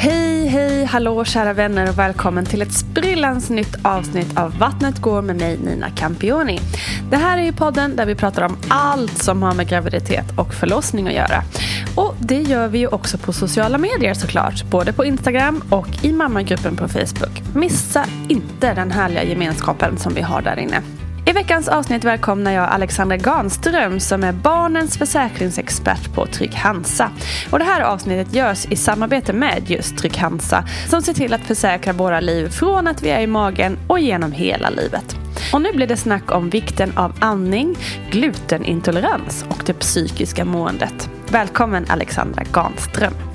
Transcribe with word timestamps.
Hej, 0.00 0.46
hej, 0.46 0.84
hallå 0.84 1.24
kära 1.24 1.52
vänner 1.52 1.88
och 1.88 1.98
välkommen 1.98 2.46
till 2.46 2.62
ett 2.62 2.72
sprillans 2.72 3.50
nytt 3.50 3.76
avsnitt 3.82 4.38
av 4.38 4.58
Vattnet 4.58 5.00
går 5.00 5.22
med 5.22 5.36
mig 5.36 5.58
Nina 5.58 5.90
Campioni. 5.90 6.60
Det 7.10 7.16
här 7.16 7.38
är 7.38 7.42
ju 7.42 7.52
podden 7.52 7.96
där 7.96 8.06
vi 8.06 8.14
pratar 8.14 8.42
om 8.42 8.56
allt 8.68 9.22
som 9.22 9.42
har 9.42 9.54
med 9.54 9.68
graviditet 9.68 10.38
och 10.38 10.54
förlossning 10.54 11.08
att 11.08 11.14
göra. 11.14 11.42
Och 11.96 12.14
det 12.18 12.42
gör 12.42 12.68
vi 12.68 12.78
ju 12.78 12.86
också 12.86 13.18
på 13.18 13.32
sociala 13.32 13.78
medier 13.78 14.14
såklart, 14.14 14.64
både 14.70 14.92
på 14.92 15.04
Instagram 15.04 15.62
och 15.70 16.04
i 16.04 16.12
mammagruppen 16.12 16.76
på 16.76 16.88
Facebook. 16.88 17.42
Missa 17.54 18.04
inte 18.28 18.74
den 18.74 18.90
härliga 18.90 19.24
gemenskapen 19.24 19.98
som 19.98 20.14
vi 20.14 20.20
har 20.20 20.42
där 20.42 20.58
inne. 20.58 20.82
I 21.28 21.32
veckans 21.32 21.68
avsnitt 21.68 22.04
välkomnar 22.04 22.52
jag 22.52 22.68
Alexandra 22.68 23.16
Ganström 23.16 24.00
som 24.00 24.24
är 24.24 24.32
barnens 24.32 24.98
försäkringsexpert 24.98 26.14
på 26.14 26.26
Trygg 26.26 26.54
Hansa. 26.54 27.10
Och 27.50 27.58
det 27.58 27.64
här 27.64 27.80
avsnittet 27.80 28.34
görs 28.34 28.66
i 28.66 28.76
samarbete 28.76 29.32
med 29.32 29.70
just 29.70 29.98
Trygg 29.98 30.16
Hansa 30.16 30.64
som 30.86 31.02
ser 31.02 31.14
till 31.14 31.34
att 31.34 31.40
försäkra 31.40 31.92
våra 31.92 32.20
liv 32.20 32.48
från 32.48 32.86
att 32.86 33.02
vi 33.02 33.10
är 33.10 33.20
i 33.20 33.26
magen 33.26 33.78
och 33.86 34.00
genom 34.00 34.32
hela 34.32 34.70
livet. 34.70 35.16
Och 35.52 35.62
nu 35.62 35.72
blir 35.72 35.86
det 35.86 35.96
snack 35.96 36.32
om 36.32 36.50
vikten 36.50 36.92
av 36.96 37.12
andning, 37.20 37.76
glutenintolerans 38.10 39.44
och 39.48 39.62
det 39.66 39.74
psykiska 39.74 40.44
måendet. 40.44 41.10
Välkommen 41.30 41.86
Alexandra 41.88 42.42
Ganström. 42.52 43.27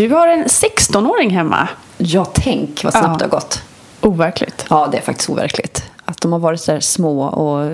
Du 0.00 0.08
har 0.08 0.28
en 0.28 0.44
16-åring 0.44 1.30
hemma. 1.30 1.68
Ja, 1.98 2.24
tänk 2.24 2.84
vad 2.84 2.92
snabbt 2.92 3.06
Ja. 3.06 3.16
det 3.18 3.24
har 3.24 3.30
gått. 3.30 3.62
Overkligt. 4.00 4.66
Ja, 4.70 4.88
det 4.92 4.98
är 4.98 5.02
faktiskt 5.02 5.30
overkligt. 5.30 5.84
Att 6.04 6.20
de 6.20 6.32
har 6.32 6.38
varit 6.38 6.60
så 6.60 6.72
där 6.72 6.80
små 6.80 7.22
och 7.22 7.70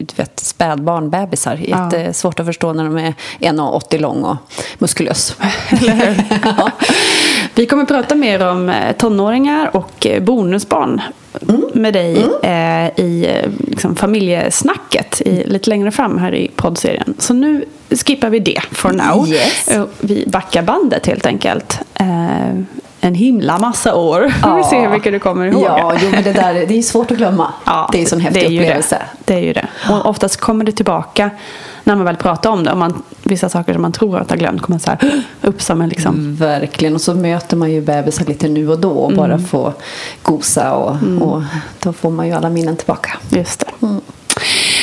du 0.00 0.14
vet, 0.16 0.40
spädbarn, 0.40 1.10
bebisar. 1.10 1.60
Ja. 1.68 1.84
Jättesvårt 1.84 2.40
att 2.40 2.46
förstå 2.46 2.72
när 2.72 2.84
de 2.84 2.96
är 2.98 3.14
1,80 3.40 3.98
lång 3.98 4.24
och 4.24 4.36
muskulös. 4.78 5.36
Hur? 5.68 6.22
Vi 7.54 7.66
kommer 7.66 7.84
prata 7.84 8.14
mer 8.14 8.46
om 8.48 8.68
eh, 8.68 8.96
tonåringar 8.96 9.76
och 9.76 10.06
eh, 10.06 10.22
bonusbarn 11.40 11.64
med 11.74 11.92
dig 11.92 12.26
eh, 12.42 13.04
i 13.04 13.26
eh, 13.28 13.50
liksom, 13.68 13.96
familjesnacket 13.96 15.20
i, 15.20 15.44
lite 15.46 15.70
längre 15.70 15.90
fram 15.90 16.18
här 16.18 16.34
i 16.34 16.50
poddserien. 16.56 17.14
Så 17.18 17.34
nu 17.34 17.64
skippar 18.06 18.30
vi 18.30 18.38
det 18.38 18.60
for 18.70 18.92
now. 18.92 19.28
Yes. 19.28 19.68
Vi 20.00 20.24
backar 20.26 20.62
bandet 20.62 21.06
helt 21.06 21.26
enkelt. 21.26 21.78
Eh, 21.94 22.58
en 23.00 23.14
himla 23.14 23.58
massa 23.58 23.94
år. 23.94 24.20
Vi 24.36 24.40
får 24.42 24.62
se 24.62 24.80
hur 24.80 24.88
mycket 24.88 25.12
du 25.12 25.18
kommer 25.18 25.46
ihåg. 25.46 25.62
Ja, 25.62 25.94
jo, 26.02 26.10
men 26.10 26.24
det 26.24 26.32
där 26.32 26.54
det 26.54 26.78
är 26.78 26.82
svårt 26.82 27.10
att 27.10 27.16
glömma. 27.16 27.52
Ja, 27.64 27.88
det 27.92 27.98
är 27.98 28.00
en 28.00 28.08
sån 28.08 28.20
häftig 28.20 28.42
det 28.42 28.46
upplevelse. 28.46 29.02
Det. 29.24 29.34
det 29.34 29.40
är 29.40 29.44
ju 29.44 29.52
det. 29.52 29.68
Och 29.90 30.06
oftast 30.06 30.36
kommer 30.36 30.64
det 30.64 30.72
tillbaka 30.72 31.30
när 31.84 31.96
man 31.96 32.04
väl 32.04 32.16
pratar 32.16 32.50
om 32.50 32.64
det. 32.64 32.72
Om 32.72 32.78
man, 32.78 33.02
vissa 33.26 33.48
saker 33.48 33.72
som 33.72 33.82
man 33.82 33.92
tror 33.92 34.18
att 34.18 34.30
har 34.30 34.36
glömt 34.36 34.62
kommer 34.62 34.78
så 34.78 34.90
här 34.90 35.22
upp 35.42 35.62
som 35.62 35.82
en 35.82 35.88
liksom. 35.88 36.36
Verkligen. 36.36 36.94
Och 36.94 37.00
så 37.00 37.14
möter 37.14 37.56
man 37.56 37.70
ju 37.72 37.80
bebisar 37.80 38.24
lite 38.26 38.48
nu 38.48 38.68
och 38.70 38.78
då 38.78 38.90
och 38.90 39.12
Mm. 39.12 39.16
bara 39.16 39.38
får 39.38 39.72
gosa 40.22 40.72
och, 40.74 40.96
och 41.20 41.42
då 41.82 41.92
får 41.92 42.10
man 42.10 42.26
ju 42.26 42.32
alla 42.32 42.50
minnen 42.50 42.76
tillbaka. 42.76 43.10
Just 43.30 43.60
det. 43.80 43.88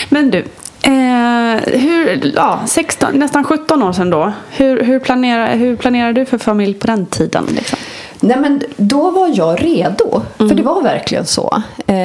Men 0.10 0.32
du. 0.32 0.46
Eh, 0.84 1.80
hur, 1.80 2.32
ja, 2.36 2.60
16, 2.66 3.10
nästan 3.20 3.44
17 3.44 3.84
år 3.84 3.94
sedan 3.94 4.10
då. 4.10 4.34
Hur, 4.50 4.84
hur, 4.84 5.00
planerar, 5.00 5.56
hur 5.56 5.76
planerar 5.76 6.14
du 6.14 6.26
för 6.26 6.38
familj 6.38 6.74
på 6.74 6.88
den 6.88 7.06
tiden? 7.06 7.46
Liksom? 7.56 7.80
Nej 8.24 8.38
men 8.40 8.62
då 8.78 9.12
var 9.12 9.32
jag 9.34 9.64
redo, 9.64 10.22
Mm. 10.38 10.50
för 10.50 10.56
det 10.56 10.64
var 10.64 10.82
verkligen 10.82 11.26
så. 11.26 11.62
Eh, 11.88 11.96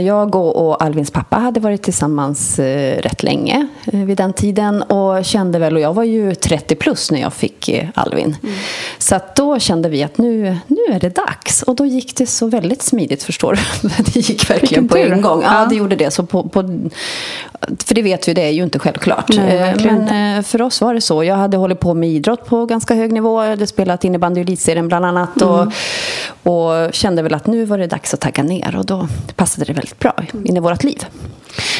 jag 0.00 0.34
och, 0.34 0.82
Alvins 0.84 1.10
pappa 1.10 1.36
hade 1.36 1.60
varit 1.60 1.82
tillsammans 1.82 2.58
eh, 2.58 2.98
rätt 3.02 3.22
länge 3.22 3.66
eh, 3.92 4.00
vid 4.00 4.16
den 4.16 4.32
tiden 4.32 4.82
och 4.82 5.24
kände 5.24 5.58
väl, 5.58 5.74
och 5.74 5.80
jag 5.80 5.94
var 5.94 6.04
ju 6.04 6.34
30 6.34 6.74
plus 6.74 7.10
när 7.10 7.20
jag 7.20 7.32
fick 7.32 7.70
Alvin. 7.94 8.36
Mm. 8.42 8.54
Så 8.98 9.18
då 9.36 9.58
kände 9.58 9.88
vi 9.88 10.02
att 10.02 10.18
nu, 10.18 10.56
nu 10.66 10.80
är 10.94 11.00
det 11.00 11.16
dags. 11.16 11.62
Och 11.62 11.76
då 11.76 11.86
gick 11.86 12.16
det 12.16 12.26
så 12.26 12.46
väldigt 12.46 12.82
smidigt 12.82 13.22
förstår 13.22 13.58
du. 13.82 13.88
det 14.12 14.16
gick 14.28 14.50
verkligen 14.50 14.88
på 14.88 14.96
en 14.96 15.20
gång. 15.22 15.42
Ja, 15.42 15.60
Ja. 15.60 15.66
det 15.66 15.74
gjorde 15.74 15.96
det. 15.96 16.10
Så 16.10 16.26
på, 16.26 16.48
på, 16.48 16.88
för 17.84 17.94
det 17.94 18.02
vet 18.02 18.28
vi, 18.28 18.34
det 18.34 18.42
är 18.42 18.50
ju 18.50 18.62
inte 18.62 18.78
självklart. 18.78 19.28
Nej, 19.28 19.56
Eh, 19.56 19.84
men 19.84 20.36
eh, 20.36 20.42
för 20.42 20.62
oss 20.62 20.80
var 20.80 20.94
det 20.94 21.00
så. 21.00 21.24
Jag 21.24 21.36
hade 21.36 21.56
hållit 21.56 21.80
på 21.80 21.94
med 21.94 22.08
idrott 22.08 22.46
på 22.46 22.66
ganska 22.66 22.94
hög 22.94 23.12
nivå. 23.12 23.42
Jag 23.42 23.50
hade 23.50 23.66
spelat 23.66 24.04
innebandy 24.04 24.40
i 24.40 24.42
elitserien 24.42 24.88
bland 24.88 25.04
annat. 25.04 25.42
Och, 25.42 25.72
och 26.52 26.94
kände 26.94 27.22
väl 27.22 27.34
att 27.34 27.46
nu 27.46 27.64
var 27.64 27.78
det 27.78 27.86
dags 27.86 28.14
att 28.14 28.20
tagga 28.20 28.42
ner. 28.42 28.76
Och 28.76 28.86
då 28.86 29.08
passade 29.36 29.64
det 29.64 29.72
väldigt 29.72 29.98
bra 29.98 30.14
in 30.44 30.56
i 30.56 30.60
vårt 30.60 30.84
liv. 30.84 31.06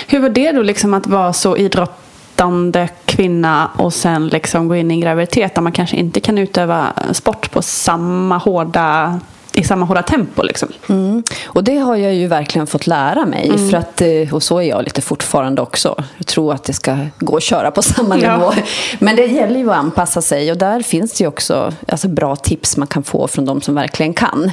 Hur 0.09 0.21
var 0.21 0.29
det 0.29 0.53
då 0.53 0.63
liksom 0.63 0.95
att 0.95 1.07
vara 1.07 1.33
så 1.33 1.57
idrottande 1.57 2.89
kvinna 3.05 3.71
och 3.77 3.95
sen 3.95 4.29
liksom 4.29 4.69
gå 4.69 4.77
in 4.77 4.91
i 4.91 4.95
en 4.95 5.01
graviditet 5.01 5.55
där 5.55 5.63
man 5.63 5.73
kanske 5.73 5.97
inte 5.97 6.21
kan 6.21 6.39
utöva 6.39 6.93
sport 7.13 7.51
på 7.51 7.63
samma 7.63 8.39
hårda, 8.39 9.21
i 9.57 9.65
samma 9.65 9.87
hårda 9.87 10.03
tempo 10.03 10.43
liksom? 10.43 10.69
Mm. 10.89 11.23
Och 11.47 11.65
det 11.65 11.77
har 11.79 11.97
jag 11.97 12.15
ju 12.15 12.27
verkligen 12.27 12.67
fått 12.67 12.87
lära 12.87 13.27
mig. 13.27 13.71
För 13.71 13.77
att, 13.77 14.01
eh, 14.03 14.35
och 14.35 14.43
så 14.43 14.59
är 14.59 14.63
jag 14.63 14.85
lite 14.85 15.01
fortfarande 15.03 15.63
också. 15.63 16.05
Jag 16.19 16.27
tror 16.27 16.55
att 16.55 16.65
det 16.65 16.73
ska 16.73 16.97
gå 17.19 17.37
att 17.37 17.43
köra 17.43 17.71
på 17.71 17.83
samma 17.97 18.19
Ja. 18.19 18.37
nivå. 18.37 18.53
Men 18.99 19.17
det 19.17 19.27
gäller 19.27 19.59
ju 19.59 19.71
att 19.71 19.77
anpassa 19.77 20.23
sig. 20.23 20.51
Och 20.51 20.59
där 20.59 20.81
finns 20.81 21.13
det 21.13 21.25
ju 21.25 21.29
också 21.29 21.73
alltså, 21.89 22.09
bra 22.09 22.37
tips 22.37 22.77
man 22.77 22.87
kan 22.87 23.03
få 23.03 23.29
från 23.29 23.45
de 23.45 23.61
som 23.61 23.75
verkligen 23.75 24.15
kan. 24.15 24.51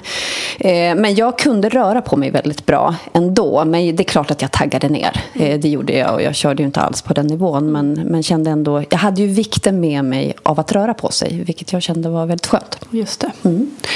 Eh, 0.60 0.96
men 0.96 1.16
jag 1.16 1.38
kunde 1.40 1.70
röra 1.70 2.02
på 2.02 2.18
mig 2.18 2.32
väldigt 2.32 2.66
bra 2.66 2.96
ändå. 3.14 3.66
Men 3.66 3.96
det 3.96 4.04
är 4.04 4.06
klart 4.06 4.32
att 4.32 4.42
jag 4.42 4.52
taggade 4.52 4.90
ner. 4.90 5.22
Eh, 5.34 5.60
det 5.60 5.70
gjorde 5.70 5.94
jag 5.94 6.14
och 6.14 6.22
jag 6.22 6.36
körde 6.36 6.64
ju 6.64 6.66
inte 6.68 6.82
alls 6.82 7.02
på 7.02 7.14
den 7.14 7.28
nivån. 7.28 7.72
Men, 7.72 7.94
men 7.94 8.24
kände 8.24 8.50
ändå, 8.52 8.84
jag 8.90 8.98
hade 8.98 9.22
ju 9.22 9.28
vikten 9.28 9.80
med 9.80 10.06
mig 10.06 10.34
av 10.44 10.60
att 10.60 10.72
röra 10.72 10.94
på 10.94 11.12
sig. 11.12 11.44
Vilket 11.46 11.74
jag 11.74 11.82
kände 11.82 12.10
var 12.10 12.26
väldigt 12.26 12.48
skönt. 12.48 12.80
Just 12.90 13.20
det. 13.20 13.32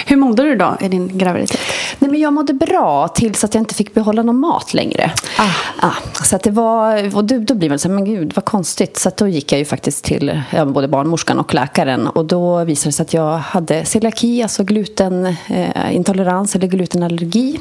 Hur 0.05 0.15
mådde 0.15 0.43
du 0.43 0.55
då 0.55 0.77
din 0.97 1.17
graviditet? 1.17 1.59
Nej, 1.99 2.11
men 2.11 2.19
jag 2.19 2.33
mådde 2.33 2.53
bra 2.53 3.07
tills 3.07 3.43
att 3.43 3.53
jag 3.53 3.61
inte 3.61 3.75
fick 3.75 3.93
behålla 3.93 4.23
någon 4.23 4.39
mat 4.39 4.73
längre. 4.73 5.11
Ah. 5.37 5.43
Ah, 5.79 6.23
så 6.23 6.35
att 6.35 6.43
det 6.43 6.51
var, 6.51 7.15
och 7.15 7.23
då, 7.25 7.37
då 7.37 7.53
blir 7.55 7.69
man 7.69 7.79
så 7.79 7.87
här, 7.87 7.95
men 7.95 8.05
gud 8.05 8.31
vad 8.35 8.45
konstigt. 8.45 8.97
Så 8.97 9.09
att 9.09 9.17
då 9.17 9.27
gick 9.27 9.51
jag 9.51 9.59
ju 9.59 9.65
faktiskt 9.65 10.03
till 10.03 10.41
ja, 10.51 10.65
både 10.65 10.87
barnmorskan 10.87 11.39
och 11.39 11.53
läkaren. 11.53 12.07
Och 12.07 12.25
då 12.25 12.63
visade 12.63 12.89
det 12.89 12.93
sig 12.93 13.03
att 13.03 13.13
jag 13.13 13.37
hade 13.37 13.85
celiaki, 13.85 14.43
alltså 14.43 14.63
glutenintolerans 14.63 16.55
eller 16.55 16.67
glutenallergi. 16.67 17.59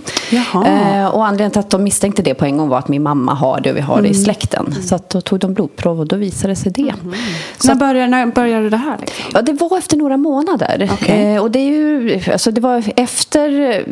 Eh, 0.67 1.07
och 1.07 1.27
anledningen 1.27 1.51
till 1.51 1.61
att 1.61 1.71
de 1.71 1.83
misstänkte 1.85 2.23
det 2.23 2.35
på 2.35 2.45
en 2.45 2.57
gång 2.57 2.69
var 2.69 2.79
att 2.79 2.89
min 2.89 3.03
mamma 3.03 3.35
har 3.35 3.61
det 3.61 3.71
och 3.71 3.77
vi 3.77 3.81
har 3.81 4.03
det 4.03 4.09
i 4.09 4.11
Mm. 4.11 4.25
släkten. 4.25 4.75
Så 4.83 4.95
att 4.95 5.11
då 5.11 5.21
tog 5.21 5.39
de 5.39 5.55
blodprov 5.55 6.01
och 6.01 6.07
då 6.07 6.17
visade 6.17 6.53
det 6.53 6.57
sig 6.57 6.73
det. 6.73 6.93
Så 7.59 7.69
När 7.69 7.75
började, 7.75 8.07
när 8.11 8.27
började 8.27 8.71
det 8.71 8.77
här? 8.77 8.97
Liksom? 9.01 9.25
Ja, 9.35 9.43
det 9.43 9.53
var 9.53 9.79
efter 9.79 9.97
några 9.97 10.17
månader. 10.17 10.89
Okej. 10.93 11.35
Eh, 11.35 11.43
och 11.43 11.51
det 11.51 11.59
är 11.59 11.65
ju, 11.71 12.21
alltså 12.33 12.51
det 12.51 12.61
var 12.61 12.77
efter, 12.77 13.26
eh, 13.35 13.83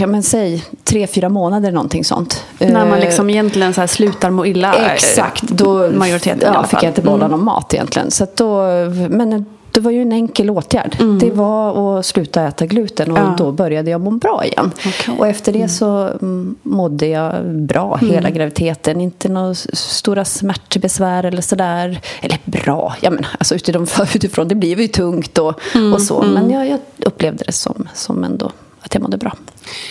ja 0.00 0.06
men 0.06 0.22
säg, 0.22 0.64
tre, 0.84 1.06
fyra 1.06 1.28
månader 1.28 1.72
någonting 1.72 2.04
sånt. 2.04 2.44
När 2.58 2.72
man 2.86 2.92
Eh, 2.98 3.00
liksom 3.00 3.30
egentligen 3.30 3.74
så 3.74 3.86
slutar 3.86 4.30
må 4.30 4.46
illa? 4.46 4.74
eh, 4.74 4.92
Exakt, 4.92 5.42
då 5.42 5.90
majoriteten 5.90 6.40
i 6.40 6.44
ja, 6.44 6.50
alla 6.50 6.62
fick 6.62 6.70
fall. 6.70 6.78
Mm. 6.78 6.84
jag 6.86 6.90
inte 6.90 7.02
behålla 7.02 7.28
någon 7.28 7.44
mat 7.44 7.74
egentligen. 7.74 8.10
Så 8.10 8.26
då, 8.34 8.62
men 9.10 9.44
det 9.70 9.80
var 9.80 9.90
ju 9.90 10.02
en 10.02 10.12
enkel 10.12 10.50
åtgärd. 10.50 10.96
Det 11.20 11.30
var 11.30 11.98
att 11.98 12.06
sluta 12.06 12.42
äta 12.46 12.66
gluten 12.66 13.10
och 13.12 13.18
Mm. 13.18 13.30
Ja. 13.30 13.44
då 13.44 13.52
började 13.52 13.90
jag 13.90 14.00
må 14.00 14.10
bra 14.10 14.44
igen. 14.44 14.70
Okej. 14.86 15.14
Och 15.18 15.26
efter 15.28 15.52
det 15.52 15.68
så 15.68 15.86
mm, 16.22 16.54
mådde 16.62 17.06
jag 17.06 17.44
bra 17.46 17.98
Mm. 18.02 18.14
hela 18.14 18.30
graviditeten. 18.30 19.00
Inte 19.00 19.28
några 19.28 19.54
stora 19.72 20.24
smärtbesvär 20.24 21.24
eller 21.24 21.42
sådär. 21.42 22.00
Eller 22.22 22.38
bra, 22.44 22.94
jag 23.00 23.12
menar, 23.12 23.30
alltså 23.38 23.54
utifrån, 23.54 23.86
utifrån 24.14 24.48
det 24.48 24.54
blev 24.54 24.80
ju 24.80 24.88
tungt 24.88 25.38
och, 25.38 25.60
Mm, 25.74 25.92
och 25.92 26.02
så. 26.02 26.22
Men 26.22 26.50
jag, 26.50 26.68
jag 26.68 26.78
upplevde 27.06 27.44
det 27.46 27.52
som, 27.52 27.88
som 27.94 28.24
ändå 28.24 28.50
att 28.84 28.94
jag 28.94 29.02
mådde 29.02 29.16
bra. 29.16 29.36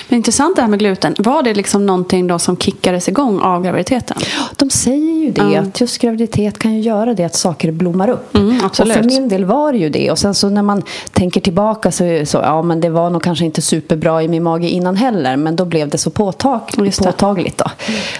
Men 0.09 0.17
intressant 0.17 0.55
det 0.55 0.61
här 0.61 0.69
med 0.69 0.79
gluten. 0.79 1.15
Var 1.17 1.43
det 1.43 1.53
liksom 1.53 1.85
någonting 1.85 2.27
då 2.27 2.39
som 2.39 2.57
kickades 2.57 3.07
igång 3.09 3.39
av 3.39 3.63
graviditeten? 3.63 4.17
De 4.55 4.69
säger 4.69 5.13
ju 5.13 5.31
det, 5.31 5.41
Mm. 5.41 5.63
att 5.63 5.81
just 5.81 5.97
graviditet 5.97 6.59
kan 6.59 6.73
ju 6.73 6.79
göra 6.81 7.13
det 7.13 7.23
att 7.23 7.35
saker 7.35 7.71
blommar 7.71 8.09
upp. 8.09 8.35
Mm, 8.35 8.65
och 8.65 8.75
för 8.75 9.03
min 9.03 9.29
del 9.29 9.45
var 9.45 9.71
det 9.71 9.77
ju 9.77 9.89
det. 9.89 10.11
Och 10.11 10.19
sen 10.19 10.33
så 10.33 10.49
när 10.49 10.61
man 10.61 10.81
tänker 11.11 11.41
tillbaka 11.41 11.91
så, 11.91 12.21
så 12.25 12.37
ja 12.37 12.61
men 12.61 12.81
det 12.81 12.89
var 12.89 13.09
nog 13.09 13.23
kanske 13.23 13.45
inte 13.45 13.61
superbra 13.61 14.23
i 14.23 14.27
min 14.27 14.43
mage 14.43 14.67
innan 14.69 14.95
heller. 14.95 15.35
Men 15.37 15.55
då 15.55 15.65
blev 15.65 15.89
det 15.89 15.97
så 15.97 16.09
påtag, 16.09 16.61
Just 16.77 17.03
påtagligt 17.03 17.57
då. 17.57 17.65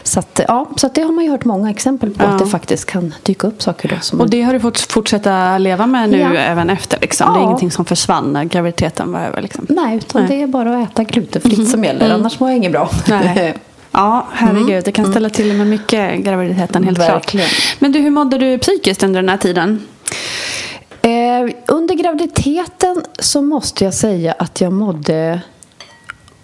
Så 0.04 0.20
att, 0.20 0.40
ja, 0.48 0.70
så 0.76 0.88
att 0.88 0.96
det 0.96 1.02
har 1.02 1.12
man 1.12 1.24
ju 1.24 1.32
hört 1.32 1.46
många 1.46 1.70
exempel 1.70 2.10
på. 2.10 2.24
Ja. 2.24 2.28
Att 2.30 2.40
det 2.40 2.46
faktiskt 2.46 2.86
kan 2.86 3.14
dyka 3.24 3.48
upp 3.48 3.62
saker 3.62 3.90
då. 3.90 3.96
Som 4.02 4.20
Och 4.22 4.30
det 4.30 4.42
har 4.42 4.54
du 4.54 4.60
fått 4.60 4.80
fortsätta 4.80 5.58
leva 5.58 5.88
med 5.88 6.10
nu 6.10 6.20
Ja. 6.20 6.34
även 6.34 6.70
efter? 6.70 6.98
Liksom. 7.02 7.34
Det 7.34 7.40
är 7.40 7.42
Ja. 7.42 7.46
ingenting 7.46 7.72
som 7.72 7.86
försvann 7.86 8.34
när 8.34 8.44
graviditeten 8.44 9.12
var 9.12 9.20
över? 9.20 9.42
Liksom. 9.42 9.66
Nej, 9.70 9.98
utan 9.98 10.22
Nej. 10.22 10.38
det 10.38 10.44
är 10.44 10.48
bara 10.48 10.78
att 10.84 10.92
äta 10.92 11.04
glutenfritt 11.44 11.70
som 11.72 11.84
gäller. 11.84 12.10
Annars 12.14 12.40
mår 12.40 12.50
jag 12.50 12.58
inget 12.58 12.72
bra. 12.72 12.90
Nej. 13.08 13.54
Ja, 13.96 14.28
herregud. 14.34 14.84
Det 14.86 14.92
kan 14.92 15.12
ställa 15.12 15.30
till 15.30 15.54
med 15.54 15.68
mycket 15.68 16.20
graviditeten, 16.20 16.84
helt 16.84 17.00
Verkligen. 17.00 17.48
klart. 17.48 17.76
Men 17.80 17.92
du, 17.92 18.00
hur 18.00 18.10
mådde 18.10 18.38
du 18.38 18.58
psykiskt 18.58 19.04
under 19.04 19.22
den 19.22 19.30
här 19.30 19.38
tiden? 19.38 19.88
Eh, 21.02 21.56
under 21.68 21.96
graviditeten 21.96 23.04
så 23.20 23.42
måste 23.42 23.84
jag 23.84 23.94
säga 23.94 24.32
att 24.40 24.62
jag 24.62 24.74
mådde 24.74 25.42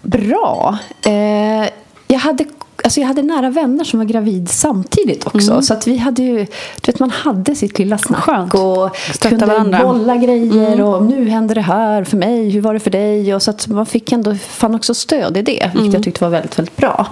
bra. 0.02 0.78
Eh, 1.06 1.68
jag, 2.08 2.18
hade, 2.18 2.44
alltså 2.84 3.00
jag 3.00 3.06
hade 3.08 3.22
nära 3.22 3.50
vänner 3.50 3.84
som 3.84 3.98
var 3.98 4.06
gravid 4.06 4.48
samtidigt 4.48 5.26
också. 5.26 5.62
Så 5.62 5.74
att 5.74 5.86
vi 5.86 5.96
hade 5.96 6.22
ju, 6.22 6.36
du 6.80 6.92
vet 6.92 6.98
man 6.98 7.10
hade 7.10 7.54
sitt 7.54 7.78
lilla 7.78 7.98
snack 7.98 8.20
Skönt. 8.22 8.54
och 8.54 8.96
Stötta 9.14 9.28
kunde 9.28 9.46
varandra. 9.46 9.82
bolla 9.82 10.16
grejer 10.16 10.80
och 10.80 11.02
nu 11.04 11.28
händer 11.28 11.54
det 11.54 11.60
här 11.60 12.04
för 12.04 12.16
mig, 12.16 12.50
hur 12.50 12.60
var 12.60 12.74
det 12.74 12.80
för 12.80 12.90
dig? 12.90 13.34
Och 13.34 13.42
så 13.42 13.50
att 13.50 13.68
man 13.68 13.86
fick 13.86 14.12
ändå, 14.12 14.34
fann 14.34 14.74
också 14.74 14.94
stöd 14.94 15.36
i 15.36 15.42
det, 15.42 15.70
vilket 15.74 15.94
jag 15.94 16.02
tyckte 16.02 16.24
var 16.24 16.30
väldigt, 16.30 16.58
väldigt 16.58 16.76
bra. 16.76 17.06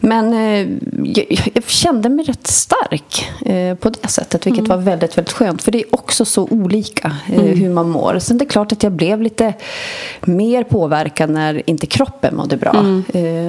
Men 0.00 0.32
eh, 0.34 0.68
jag, 1.04 1.50
jag 1.54 1.64
kände 1.66 2.08
mig 2.08 2.24
rätt 2.24 2.46
stark 2.46 3.30
eh, 3.40 3.74
på 3.74 3.90
det 3.90 4.08
sättet, 4.08 4.46
vilket 4.46 4.68
var 4.68 4.76
väldigt, 4.76 5.18
väldigt 5.18 5.32
skönt. 5.32 5.62
För 5.62 5.72
det 5.72 5.78
är 5.78 5.94
också 5.94 6.24
så 6.24 6.48
olika 6.50 7.16
eh, 7.32 7.42
hur 7.42 7.70
man 7.70 7.90
mår. 7.90 8.18
Sen 8.18 8.38
det 8.38 8.44
är 8.44 8.48
klart 8.48 8.72
att 8.72 8.82
jag 8.82 8.92
blev 8.92 9.22
lite 9.22 9.54
mer 10.20 10.62
påverkad 10.64 11.30
när 11.30 11.70
inte 11.70 11.86
kroppen 11.86 12.36
mådde 12.36 12.56
bra. 12.56 13.02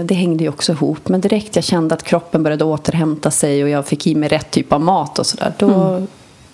Det 0.05 0.13
hängde 0.15 0.43
ju 0.43 0.49
också 0.49 0.71
ihop. 0.71 1.09
Men 1.09 1.21
direkt 1.43 1.55
jag 1.55 1.65
kände 1.65 1.95
att 1.95 2.03
kroppen 2.03 2.43
började 2.43 2.63
återhämta 2.63 3.31
sig 3.31 3.63
och 3.63 3.69
jag 3.69 3.85
fick 3.85 4.07
i 4.07 4.15
mig 4.15 4.29
rätt 4.29 4.51
typ 4.51 4.73
av 4.73 4.81
mat 4.81 5.19
och 5.19 5.25
sådär, 5.25 5.53
då 5.57 6.01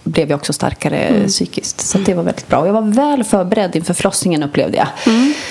blev 0.03 0.29
jag 0.29 0.37
också 0.37 0.53
starkare 0.53 1.27
psykiskt. 1.27 1.81
Så 1.81 1.97
det 1.97 2.13
var 2.13 2.23
väldigt 2.23 2.47
bra. 2.47 2.59
Och 2.59 2.67
jag 2.67 2.73
var 2.73 2.81
väl 2.81 3.23
förberedd 3.23 3.75
inför 3.75 3.93
förlossningen 3.93 4.43
upplevde 4.43 4.77
jag. 4.77 4.87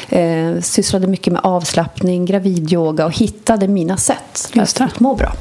Eh, 0.08 0.60
sysslade 0.60 1.06
mycket 1.06 1.32
med 1.32 1.42
avslappning, 1.44 2.26
gravidyoga 2.26 3.06
och 3.06 3.12
hittade 3.12 3.68
mina 3.68 3.96
sätt 3.96 4.50
Just 4.52 4.80
att 4.80 5.00
må 5.00 5.14
bra. 5.14 5.32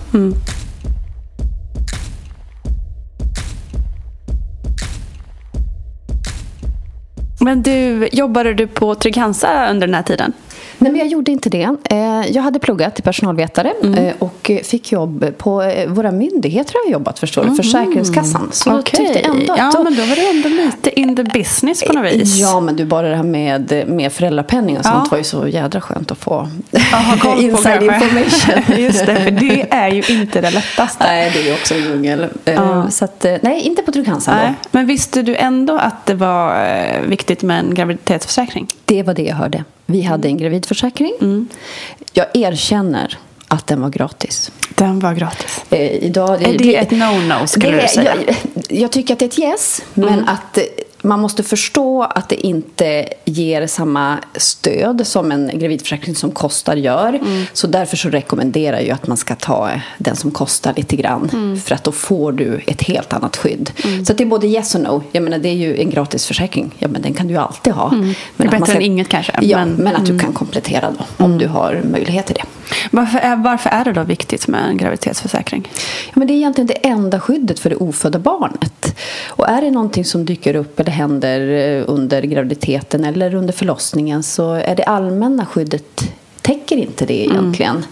Men 7.40 7.62
du, 7.62 8.10
jobbade 8.12 8.54
du 8.54 8.68
på 8.68 8.96
Trygg-Hansa 8.96 9.70
under 9.72 9.88
den 9.88 9.94
här 9.94 10.04
tiden? 10.04 10.34
Nej, 10.80 10.92
men 10.92 11.00
jag 11.00 11.08
gjorde 11.08 11.32
inte 11.32 11.50
det. 11.50 11.70
Eh, 11.90 12.32
Jag 12.32 12.42
hade 12.44 12.60
pluggat 12.60 12.96
till 12.96 13.04
personalvetare 13.04 13.74
eh, 13.98 14.14
och 14.20 14.52
fick 14.64 14.92
jobb 14.92 15.26
på 15.38 15.62
eh, 15.62 15.90
våra 15.90 16.12
myndigheter 16.12 16.74
har 16.74 16.82
jag 16.86 16.92
jobbat 16.92 17.20
förstår 17.20 17.44
du, 17.46 17.56
Försäkringskassan. 17.56 18.50
Så 18.52 18.82
tyckte 18.82 19.04
jag 19.04 19.26
ändå 19.26 19.54
att 19.54 19.60
ja, 19.74 19.82
men 19.84 19.96
då 19.96 20.02
var 20.06 20.16
du 20.16 20.30
ändå 20.30 20.50
lite 20.50 21.00
in 21.00 21.16
the 21.16 21.24
business 21.24 21.84
på 21.84 21.94
något 21.94 22.12
vis. 22.14 22.38
Ja, 22.40 22.60
men 22.60 22.76
du, 22.76 22.86
bara 22.86 23.10
det 23.10 23.16
här 23.16 23.24
med, 23.24 23.84
med 23.88 24.12
föräldrapenning 24.14 24.78
och 24.78 24.86
Ja. 24.86 24.90
sånt 24.92 25.12
var 25.12 25.18
ju 25.18 25.24
så 25.24 25.48
jädra 25.48 25.82
skönt 25.82 26.12
att 26.12 26.18
få 26.18 26.32
ha 26.92 27.18
koll 27.20 27.36
på 27.36 27.42
inside 27.42 27.84
information. 27.84 28.78
Just 28.84 29.06
det, 29.06 29.16
för 29.16 29.32
det 29.32 29.66
är 29.70 29.88
ju 29.90 30.04
inte 30.20 30.42
det 30.42 30.52
lättaste. 30.52 31.04
Nej, 31.04 31.32
det 31.34 31.40
är 31.40 31.44
ju 31.44 31.54
också 31.54 31.74
en 31.74 31.82
djungel. 31.82 32.26
Ja. 32.46 32.90
Så 32.90 33.06
att, 33.06 33.26
nej, 33.42 33.62
inte 33.62 33.82
på 33.82 33.92
Trygg-Hansa 33.92 34.32
Nej, 34.36 34.54
då. 34.64 34.70
men 34.72 34.86
visste 34.86 35.22
du 35.22 35.36
ändå 35.36 35.78
att 35.78 36.06
det 36.06 36.14
var 36.14 36.56
viktigt 37.08 37.44
med 37.44 37.60
en 37.60 37.74
graviditetsförsäkring? 37.74 38.68
Det 38.86 39.04
var 39.04 39.14
det 39.14 39.24
jag 39.24 39.36
hörde. 39.36 39.64
Vi 39.90 40.02
hade 40.02 40.28
en 40.28 40.38
gravidförsäkring. 40.38 41.14
Mm. 41.22 41.48
Jag 42.14 42.26
erkänner 42.34 43.18
att 43.48 43.68
den 43.68 43.82
var 43.82 43.90
gratis. 43.90 44.52
Den 44.76 45.00
var 45.00 45.14
gratis. 45.14 45.64
Eh, 45.70 46.04
idag, 46.04 46.44
Är 46.44 46.58
det 46.58 46.76
ett 46.76 46.92
no-no 46.92 47.46
skulle 47.46 47.76
det, 47.76 47.82
du 47.82 47.88
säga? 47.88 48.16
Jag, 48.26 48.36
jag 48.70 48.92
tycker 48.92 49.14
att 49.14 49.20
det 49.20 49.26
är 49.26 49.30
ett 49.30 49.40
yes, 49.40 49.82
men 49.94 50.30
att 50.30 50.58
eh, 50.58 50.64
man 51.08 51.20
måste 51.20 51.44
förstå 51.44 52.04
att 52.04 52.30
det 52.30 52.48
inte 52.48 53.10
ger 53.26 53.68
samma 53.68 54.18
stöd 54.36 55.08
som 55.08 55.32
en 55.32 55.52
gravidförsäkring 55.60 56.16
som 56.16 56.32
kostar 56.32 56.76
gör. 56.76 57.20
Så 57.54 57.68
därför 57.68 57.98
så 57.98 58.10
rekommenderar 58.10 58.80
jag 58.80 58.90
att 58.92 59.08
man 59.08 59.18
ska 59.18 59.36
ta 59.36 59.70
den 59.98 60.16
som 60.16 60.32
kostar 60.32 60.74
lite 60.78 60.96
grann. 60.96 61.60
För 61.66 61.76
att 61.76 61.84
då 61.84 61.92
får 61.92 62.32
du 62.32 62.62
ett 62.68 62.82
helt 62.82 63.14
annat 63.14 63.38
skydd. 63.38 63.72
Så 64.06 64.12
att 64.12 64.18
det 64.18 64.24
är 64.24 64.26
både 64.26 64.48
yes 64.48 64.76
och 64.76 64.82
no. 64.82 65.04
Jag 65.12 65.24
menar, 65.24 65.38
det 65.38 65.50
är 65.50 65.54
ju 65.54 65.78
en 65.82 65.90
gratis 65.90 66.26
försäkring. 66.26 66.72
Ja, 66.80 66.88
men 66.88 67.02
den 67.02 67.14
kan 67.14 67.28
du 67.28 67.34
ju 67.34 67.40
alltid 67.40 67.74
ha. 67.74 67.90
Men 67.92 68.16
Det 68.38 68.44
är 68.46 68.60
bättre 68.60 68.74
än 68.74 68.82
inget 68.82 69.10
kanske, 69.10 69.32
Ja, 69.42 69.58
men- 69.58 69.74
men, 69.76 69.96
att 69.96 70.06
du 70.06 70.20
kan 70.20 70.34
komplettera 70.34 70.92
då. 70.98 71.24
Om 71.26 71.38
du 71.38 71.48
har 71.48 71.82
möjlighet 71.92 72.26
till 72.26 72.36
det. 72.36 72.44
Varför 72.92 73.20
är, 73.20 73.36
varför 73.36 73.70
är 73.70 73.86
det 73.86 73.94
då 73.94 74.04
viktigt 74.04 74.48
med 74.48 74.70
en 74.70 74.78
graviditetsförsäkring? 74.78 75.68
Ja, 76.06 76.12
men 76.14 76.28
det 76.28 76.34
är 76.34 76.36
egentligen 76.36 76.68
det 76.68 76.74
enda 76.88 77.20
skyddet 77.20 77.60
för 77.60 77.70
det 77.70 77.76
ofödda 77.76 78.20
barnet. 78.20 78.96
Och 79.28 79.48
är 79.50 79.62
det 79.62 79.72
någonting 79.72 80.06
som 80.06 80.26
dyker 80.26 80.56
upp 80.56 80.80
eller 80.80 80.92
händer 80.98 81.40
eh, 81.50 81.84
under 81.88 82.22
graviditeten 82.22 83.04
eller 83.04 83.36
under 83.36 83.54
förlossningen 83.54 84.24
så 84.24 84.54
är 84.54 84.76
det 84.76 84.84
allmänna 84.84 85.46
skyddet 85.46 86.12
täcker 86.42 86.78
inte 86.78 87.06
det 87.06 87.26
egentligen. 87.26 87.86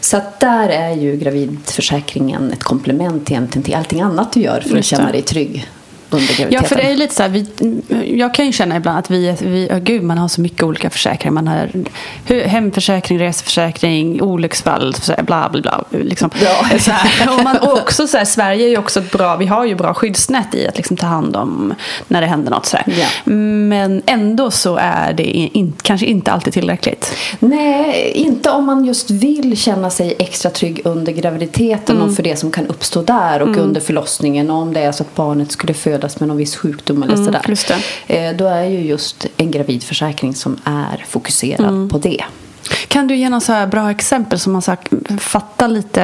Så 0.00 0.16
att 0.16 0.40
där 0.40 0.68
är 0.68 0.92
ju 0.94 1.16
gravidförsäkringen 1.16 2.52
ett 2.52 2.62
komplement 2.62 3.30
egentligen 3.30 3.62
till 3.62 3.74
allting 3.74 4.00
annat 4.00 4.32
du 4.32 4.40
gör 4.40 4.60
för 4.60 4.70
att 4.70 4.76
det. 4.76 4.82
känna 4.82 5.12
dig 5.12 5.22
trygg 5.22 5.66
under 6.14 6.36
graviditeten. 6.36 6.52
Ja, 6.62 6.68
för 6.68 6.76
det 6.76 6.82
är 6.82 6.96
lite 6.96 7.14
så 7.14 7.22
här, 7.22 7.30
vi, 7.30 7.46
jag 8.18 8.34
kan 8.34 8.46
ju 8.46 8.52
känna 8.52 8.76
ibland 8.76 8.98
att 8.98 9.10
vi, 9.10 9.36
vi 9.40 9.68
oh, 9.70 9.78
gud, 9.78 10.02
man 10.02 10.18
har 10.18 10.28
så 10.28 10.40
mycket 10.40 10.62
olika 10.62 10.90
försäkringar. 10.90 11.32
Man 11.32 11.48
har 11.48 11.70
hemförsäkring, 12.46 13.18
reseförsäkring, 13.18 14.22
olycksfall, 14.22 14.94
bla 15.26 15.48
bla 15.52 15.60
bla. 15.60 15.84
Liksom. 15.90 16.30
Ja. 16.42 16.78
Så 16.78 16.90
här, 16.90 17.38
och, 17.38 17.44
man, 17.44 17.56
och 17.56 17.72
också 17.78 18.06
så 18.06 18.16
här, 18.18 18.24
Sverige 18.24 18.66
är 18.66 18.70
ju 18.70 18.78
också 18.78 19.00
ett 19.00 19.12
bra, 19.12 19.36
vi 19.36 19.46
har 19.46 19.64
ju 19.64 19.74
bra 19.74 19.94
skyddsnät 19.94 20.54
i 20.54 20.68
att 20.68 20.76
liksom 20.76 20.96
ta 20.96 21.06
hand 21.06 21.36
om 21.36 21.74
när 22.08 22.20
det 22.20 22.26
händer 22.26 22.50
något. 22.50 22.66
Så. 22.66 22.78
Ja. 22.86 23.06
Men 23.32 24.02
ändå 24.06 24.50
så 24.50 24.76
är 24.76 25.12
det 25.12 25.24
in, 25.24 25.72
kanske 25.82 26.06
inte 26.06 26.32
alltid 26.32 26.52
tillräckligt. 26.52 27.16
Nej, 27.38 28.12
inte 28.14 28.50
om 28.50 28.66
man 28.66 28.84
just 28.84 29.10
vill 29.10 29.56
känna 29.56 29.90
sig 29.90 30.16
extra 30.18 30.50
trygg 30.50 30.80
under 30.84 31.12
graviditeten 31.12 31.96
Mm. 31.96 32.08
och 32.08 32.16
för 32.16 32.22
det 32.22 32.36
som 32.36 32.50
kan 32.50 32.66
uppstå 32.66 33.02
där 33.02 33.42
och 33.42 33.56
under 33.56 33.80
förlossningen 33.80 34.50
och 34.50 34.56
om 34.56 34.72
det 34.74 34.80
är 34.80 34.92
så 34.92 35.02
att 35.02 35.14
barnet 35.14 35.52
skulle 35.52 35.74
födas 35.74 36.01
med 36.20 36.28
någon 36.28 36.36
viss 36.36 36.56
sjukdom 36.56 37.02
eller 37.02 37.16
sådär. 37.16 37.28
Mm, 37.28 37.40
det. 38.06 38.26
Eh, 38.26 38.36
Då 38.36 38.46
är 38.46 38.64
ju 38.64 38.80
just 38.80 39.26
en 39.36 39.50
gravidförsäkring 39.50 40.34
som 40.34 40.56
är 40.64 41.04
fokuserad 41.08 41.60
Mm. 41.68 41.88
på 41.88 41.98
det. 41.98 42.24
Kan 42.88 43.06
du 43.06 43.16
ge 43.16 43.28
några 43.28 43.40
så 43.40 43.52
här 43.52 43.66
bra 43.66 43.90
exempel 43.90 44.38
som 44.38 44.52
man 44.52 44.62
så 44.62 44.76
fattar 45.20 45.68
lite 45.68 46.02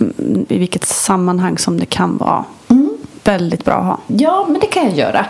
mm, 0.00 0.46
i 0.48 0.58
vilket 0.58 0.84
sammanhang 0.84 1.58
som 1.58 1.80
det 1.80 1.86
kan 1.86 2.16
vara 2.16 2.44
väldigt 3.24 3.64
bra 3.64 3.74
att 3.74 3.84
ha? 3.84 4.00
Ja, 4.06 4.46
men 4.48 4.60
det 4.60 4.66
kan 4.66 4.84
jag 4.84 4.96
göra. 4.96 5.26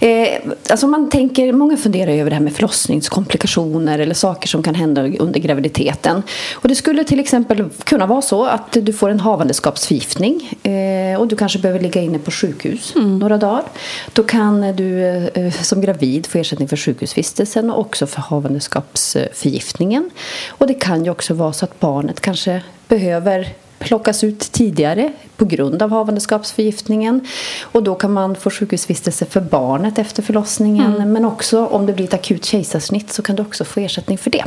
Eh, 0.00 0.28
alltså 0.70 0.86
man 0.86 1.10
tänker, 1.10 1.52
många 1.52 1.76
funderar 1.76 2.12
över 2.12 2.30
det 2.30 2.36
här 2.36 2.42
med 2.42 2.52
förlossningskomplikationer 2.52 3.98
eller 3.98 4.14
saker 4.14 4.48
som 4.48 4.62
kan 4.62 4.74
hända 4.74 5.02
under 5.02 5.40
graviditeten. 5.40 6.22
Och 6.54 6.68
det 6.68 6.74
skulle 6.74 7.04
till 7.04 7.20
exempel 7.20 7.64
kunna 7.84 8.06
vara 8.06 8.22
så 8.22 8.44
att 8.44 8.72
du 8.72 8.92
får 8.92 9.10
en 9.10 9.20
havandeskapsförgiftning 9.20 10.52
eh, 10.62 11.20
och 11.20 11.28
du 11.28 11.36
kanske 11.36 11.58
behöver 11.58 11.80
ligga 11.80 12.02
inne 12.02 12.18
på 12.18 12.30
sjukhus 12.30 12.92
några 12.94 13.38
dagar. 13.38 13.62
Då 14.12 14.22
kan 14.22 14.76
du 14.76 15.04
eh, 15.04 15.52
som 15.52 15.80
gravid 15.80 16.26
få 16.26 16.38
ersättning 16.38 16.68
för 16.68 16.76
sjukhusvistelsen 16.76 17.70
och 17.70 17.80
också 17.80 18.06
för 18.06 18.20
havandeskapsförgiftningen. 18.20 20.10
Och 20.48 20.66
det 20.66 20.74
kan 20.74 21.04
ju 21.04 21.10
också 21.10 21.34
vara 21.34 21.52
så 21.52 21.64
att 21.64 21.80
barnet 21.80 22.20
kanske 22.20 22.62
behöver 22.88 23.48
plockas 23.78 24.24
ut 24.24 24.52
tidigare 24.52 25.12
på 25.36 25.44
grund 25.44 25.82
av 25.82 25.90
havandeskapsförgiftningen. 25.90 27.20
Och 27.62 27.82
då 27.82 27.94
kan 27.94 28.12
man 28.12 28.34
få 28.34 28.50
sjukhusvistelse 28.50 29.26
för 29.26 29.40
barnet 29.40 29.98
efter 29.98 30.22
förlossningen. 30.22 31.12
Men 31.12 31.24
också 31.24 31.66
om 31.66 31.86
det 31.86 31.92
blir 31.92 32.04
ett 32.04 32.14
akut 32.14 32.44
kejsarsnitt 32.44 33.12
så 33.12 33.22
kan 33.22 33.36
du 33.36 33.42
också 33.42 33.64
få 33.64 33.80
ersättning 33.80 34.18
för 34.18 34.30
det. 34.30 34.44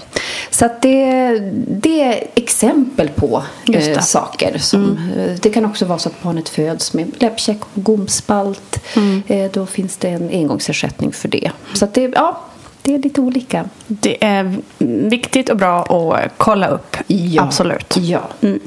Så 0.50 0.70
det, 0.82 1.40
det 1.68 2.02
är 2.02 2.24
exempel 2.36 3.10
på 3.10 3.44
eh, 3.74 4.00
saker. 4.00 4.58
Som, 4.58 5.00
eh, 5.18 5.36
Det 5.42 5.50
kan 5.50 5.66
också 5.66 5.86
vara 5.86 6.00
så 6.00 6.10
att 6.10 6.24
barnet 6.24 6.50
föds 6.50 6.94
med 6.94 7.12
läppkäck 7.20 7.60
och 7.74 7.84
gomspalt. 7.84 8.80
Eh, 9.28 9.52
då 9.52 9.66
finns 9.66 9.98
det 9.98 10.10
en 10.10 10.30
engångsersättning 10.30 11.12
för 11.12 11.28
det. 11.28 11.52
Så 11.74 11.88
det, 11.94 12.02
ja, 12.16 12.42
det 12.82 12.94
är 12.94 13.00
lite 13.00 13.22
olika. 13.22 13.70
Det 13.88 14.24
är 14.24 14.58
viktigt 15.10 15.50
och 15.50 15.58
bra 15.58 15.84
att 15.84 16.32
kolla 16.38 16.68
upp. 16.68 16.98
Ja. 17.08 17.44
Absolut. 17.44 17.98
Ja. 17.98 18.22
Mm. 18.42 18.60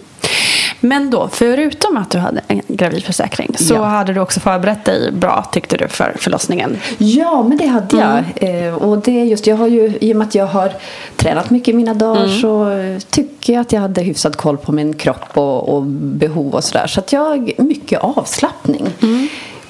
Men 0.84 1.10
då, 1.10 1.28
förutom 1.32 1.96
att 1.96 2.10
du 2.10 2.18
hade 2.18 2.40
en 2.48 2.60
gravidförsäkring 2.68 3.50
så 3.58 3.74
Ja. 3.74 3.84
hade 3.84 4.12
du 4.12 4.20
också 4.20 4.40
förberett 4.40 4.84
dig 4.84 5.12
bra, 5.12 5.48
tyckte 5.52 5.76
du, 5.76 5.88
för 5.88 6.14
förlossningen. 6.18 6.76
Ja, 6.98 7.42
men 7.48 7.58
det 7.58 7.66
hade 7.66 7.96
jag. 7.96 8.24
Eh, 8.66 8.74
och 8.74 8.98
det 8.98 9.20
är 9.20 9.24
just, 9.24 9.46
jag 9.46 9.56
har 9.56 9.66
ju, 9.66 9.92
I 10.00 10.12
och 10.12 10.16
med 10.16 10.26
att 10.26 10.34
jag 10.34 10.46
har 10.46 10.72
tränat 11.16 11.50
mycket 11.50 11.68
i 11.68 11.72
mina 11.76 11.94
dagar 11.94 12.28
så 12.28 12.70
eh, 12.70 12.98
tycker 13.10 13.52
jag 13.52 13.60
att 13.60 13.72
jag 13.72 13.80
hade 13.80 14.00
hyfsad 14.02 14.36
koll 14.36 14.56
på 14.56 14.72
min 14.72 14.94
kropp 14.94 15.28
och, 15.38 15.68
och 15.76 15.82
behov 15.82 16.54
och 16.54 16.64
sådär. 16.64 16.86
Så 16.86 17.00
att 17.00 17.12
jag, 17.12 17.52
mycket 17.58 18.00
avslappning. 18.00 18.86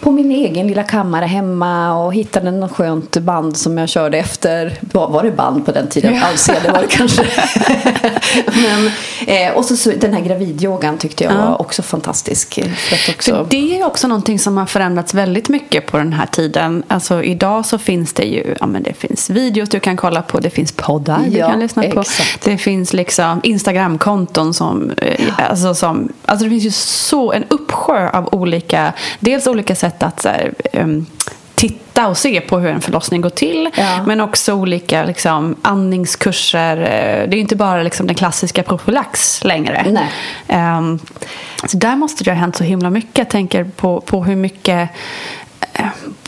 På 0.03 0.11
min 0.11 0.31
egen 0.31 0.67
lilla 0.67 0.83
kammare 0.83 1.25
hemma 1.25 1.95
och 2.05 2.15
hittade 2.15 2.51
något 2.51 2.73
skönt 2.73 3.17
band 3.17 3.57
som 3.57 3.79
jag 3.79 3.89
körde 3.89 4.19
efter. 4.19 4.79
Var, 4.81 5.09
var 5.09 5.23
det 5.23 5.31
band 5.31 5.67
på 5.67 5.73
den 5.73 5.89
tiden? 5.89 6.15
Ja. 6.15 6.27
Ja. 6.49 6.55
det 6.63 6.71
var 6.71 6.81
det 6.83 6.87
kanske. 6.89 7.23
Men, 8.47 8.91
eh, 9.27 9.53
och 9.57 9.65
så, 9.65 9.77
så 9.77 9.91
den 10.01 10.13
här 10.15 10.21
gravidyogan 10.21 10.99
tyckte 10.99 11.25
jag 11.25 11.33
Ja. 11.33 11.37
var 11.47 11.61
också 11.61 11.83
fantastisk. 11.83 12.55
För 12.77 13.13
också, 13.15 13.31
För 13.35 13.47
det 13.51 13.79
är 13.81 13.87
också 13.87 14.09
någonting 14.09 14.39
som 14.39 14.57
har 14.57 14.67
förändrats 14.67 15.15
väldigt 15.15 15.49
mycket 15.49 15.87
på 15.87 15.97
den 15.97 16.13
här 16.13 16.27
tiden. 16.27 16.83
Alltså 16.89 17.23
idag 17.23 17.67
så 17.67 17.79
finns 17.79 18.13
det 18.13 18.25
ju, 18.25 18.55
ja 18.61 18.67
men 18.67 18.83
det 18.83 18.93
finns 18.95 19.31
videos 19.31 19.69
du 19.69 19.81
kan 19.81 19.97
kolla 19.97 20.23
på, 20.23 20.41
det 20.41 20.51
finns 20.51 20.73
poddar 20.73 21.21
du 21.29 21.39
Ja, 21.39 21.49
kan 21.51 21.61
lyssna 21.61 21.83
på. 21.83 22.01
exakt. 22.01 22.45
Det 22.45 22.59
finns 22.59 22.93
liksom 22.93 23.41
Instagramkonton 23.45 24.55
som, 24.55 24.91
eh, 24.97 25.51
alltså 25.51 25.75
som, 25.75 26.09
alltså 26.25 26.45
det 26.45 26.51
finns 26.51 26.65
ju 26.65 26.71
så 26.71 27.33
en 27.33 27.45
uppsjö 27.49 28.11
av 28.11 28.29
olika, 28.35 28.93
dels 29.21 29.47
olika 29.47 29.75
sätt 29.75 29.92
att 29.99 30.21
så 30.23 30.29
här, 30.29 30.53
em, 30.73 31.07
titta 31.55 32.09
och 32.09 32.17
se 32.19 32.41
på 32.41 32.59
hur 32.59 32.71
en 32.71 32.81
förlossning 32.81 33.21
går 33.21 33.31
till. 33.31 33.71
Ja. 33.77 34.03
Men 34.07 34.21
också 34.21 34.53
olika 34.55 35.05
liksom, 35.05 35.57
andningskurser. 35.63 36.77
Eh, 36.77 37.29
Det 37.29 37.37
är 37.37 37.41
inte 37.41 37.57
bara 37.57 37.83
liksom, 37.83 38.07
den 38.07 38.17
klassiska 38.17 38.63
profylax 38.63 39.45
längre. 39.45 39.85
Nej. 39.91 40.09
Ehm, 40.49 40.99
så 41.67 41.77
där 41.77 41.97
måste 41.97 42.25
det 42.25 42.31
ha 42.31 42.39
hänt 42.39 42.57
så 42.57 42.65
himla 42.65 42.91
mycket. 42.91 43.19
Jag 43.19 43.31
tänker 43.31 43.65
på, 43.65 44.01
på 44.01 44.25
hur 44.25 44.37
mycket 44.37 44.89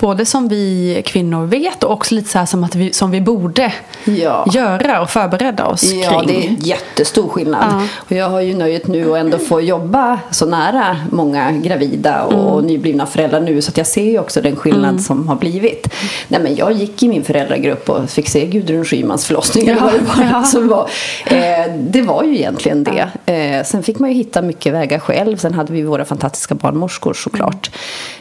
både 0.00 0.24
som 0.26 0.48
vi 0.48 1.02
kvinnor 1.06 1.46
vet 1.46 1.84
och 1.84 1.90
också 1.92 2.14
lite 2.14 2.28
så 2.28 2.38
här 2.38 2.46
som, 2.46 2.64
att 2.64 2.74
vi, 2.74 2.92
som 2.92 3.10
vi 3.10 3.20
borde 3.20 3.72
Ja. 4.04 4.46
göra 4.52 5.02
och 5.02 5.10
förbereda 5.10 5.66
oss 5.66 5.82
Ja, 5.92 6.10
kring. 6.20 6.26
det 6.26 6.46
är 6.46 6.68
jättestor 6.68 7.28
skillnad. 7.28 7.64
Ja. 7.72 7.86
Och 7.96 8.12
jag 8.12 8.28
har 8.30 8.40
ju 8.40 8.54
nöjet 8.54 8.86
nu 8.86 9.12
att 9.12 9.18
ändå 9.20 9.38
få 9.38 9.60
jobba 9.60 10.18
så 10.30 10.46
nära 10.46 10.96
många 11.10 11.52
gravida 11.52 12.22
och 12.24 12.52
Mm. 12.58 12.66
nyblivna 12.66 13.06
föräldrar 13.06 13.40
nu. 13.40 13.62
Så 13.62 13.68
att 13.70 13.76
jag 13.76 13.86
ser 13.86 14.04
ju 14.10 14.18
också 14.18 14.40
den 14.40 14.56
skillnad 14.56 15.00
som 15.02 15.28
har 15.28 15.36
blivit. 15.36 15.88
Nej, 16.28 16.40
men 16.40 16.56
jag 16.56 16.72
gick 16.72 17.02
i 17.02 17.08
min 17.08 17.24
föräldragrupp 17.24 17.88
och 17.90 18.10
fick 18.10 18.28
se 18.28 18.46
Gudrun 18.46 18.84
Schymans 18.84 19.26
förlossning. 19.26 19.68
Ja, 19.68 19.74
det, 19.92 19.98
var 20.18 20.24
ja. 20.32 20.42
som 20.42 20.68
var. 20.68 20.90
Eh, 21.26 21.72
det 21.78 22.02
var 22.02 22.22
ju 22.24 22.34
egentligen 22.36 22.84
det. 22.84 23.32
Eh, 23.32 23.64
sen 23.64 23.82
fick 23.82 23.98
man 23.98 24.10
ju 24.10 24.16
hitta 24.16 24.42
mycket 24.42 24.72
vägar 24.74 24.98
själv. 24.98 25.36
Sen 25.36 25.54
hade 25.54 25.72
vi 25.72 25.82
våra 25.82 26.04
fantastiska 26.04 26.54
barnmorskor 26.54 27.14
såklart. 27.14 27.70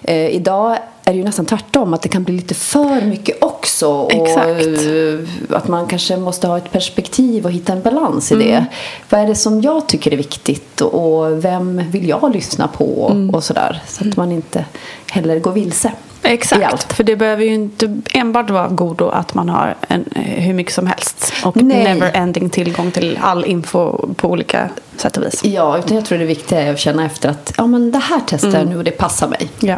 Mm. 0.04 0.26
Eh, 0.26 0.36
idag 0.36 0.78
är 1.06 1.12
det 1.12 1.18
ju 1.18 1.24
nästan 1.24 1.46
tvärtom. 1.46 1.94
Att 1.94 2.02
det 2.02 2.10
kan 2.10 2.24
bli 2.24 2.36
lite 2.36 2.54
för 2.54 3.02
mycket 3.02 3.44
också. 3.44 3.88
Och, 3.90 4.14
Exakt. 4.14 4.66
eh, 4.68 5.58
att 5.58 5.68
man 5.68 5.88
kanske 5.88 6.18
måste 6.18 6.48
ha 6.48 6.58
ett 6.58 6.72
perspektiv 6.72 7.46
och 7.46 7.52
hitta 7.52 7.74
en 7.74 7.82
balans 7.82 8.32
i 8.32 8.36
Mm. 8.36 8.48
det. 8.48 8.66
Vad 9.10 9.22
är 9.22 9.28
det 9.28 9.36
som 9.36 9.62
jag 9.62 9.88
tycker 9.88 10.14
är 10.14 10.18
viktigt 10.18 10.82
och, 10.82 11.46
vem 11.46 11.82
vill 11.92 12.10
jag 12.10 12.34
lyssna 12.34 12.68
på 12.68 13.10
Mm. 13.12 13.30
och 13.36 13.44
sådär. 13.44 13.82
Så 13.88 14.08
att 14.10 14.18
man 14.18 14.32
inte 14.32 14.66
heller 15.12 15.40
går 15.40 15.52
vilse. 15.52 15.92
Exakt, 16.26 16.94
för 16.94 17.04
det 17.04 17.16
behöver 17.16 17.44
ju 17.44 17.54
inte 17.54 18.02
enbart 18.14 18.50
vara 18.50 18.68
godo 18.68 19.08
att 19.10 19.34
man 19.34 19.50
har 19.50 19.76
en, 19.88 20.06
eh, 20.16 20.22
hur 20.22 20.54
mycket 20.54 20.74
som 20.74 20.88
helst 20.88 21.34
och 21.44 21.56
Nej. 21.64 21.84
never 21.84 22.12
ending 22.14 22.50
tillgång 22.50 22.92
till 22.92 23.20
all 23.22 23.46
info 23.46 24.08
på 24.16 24.28
olika 24.30 24.70
sätt 24.98 25.18
och 25.18 25.24
vis. 25.24 25.46
Ja, 25.46 25.78
utan 25.78 25.96
jag 25.98 26.06
tror 26.06 26.18
det 26.18 26.26
viktiga 26.26 26.62
är 26.62 26.74
att 26.74 26.80
känna 26.80 27.06
efter 27.06 27.30
att 27.30 27.54
ja, 27.58 27.68
men 27.68 27.92
det 27.92 27.98
här 28.00 28.22
testar 28.28 28.48
Mm. 28.48 28.60
jag 28.62 28.70
nu 28.70 28.78
och 28.78 28.84
det 28.84 28.92
passar 28.92 29.28
mig. 29.28 29.50
Ja. 29.60 29.78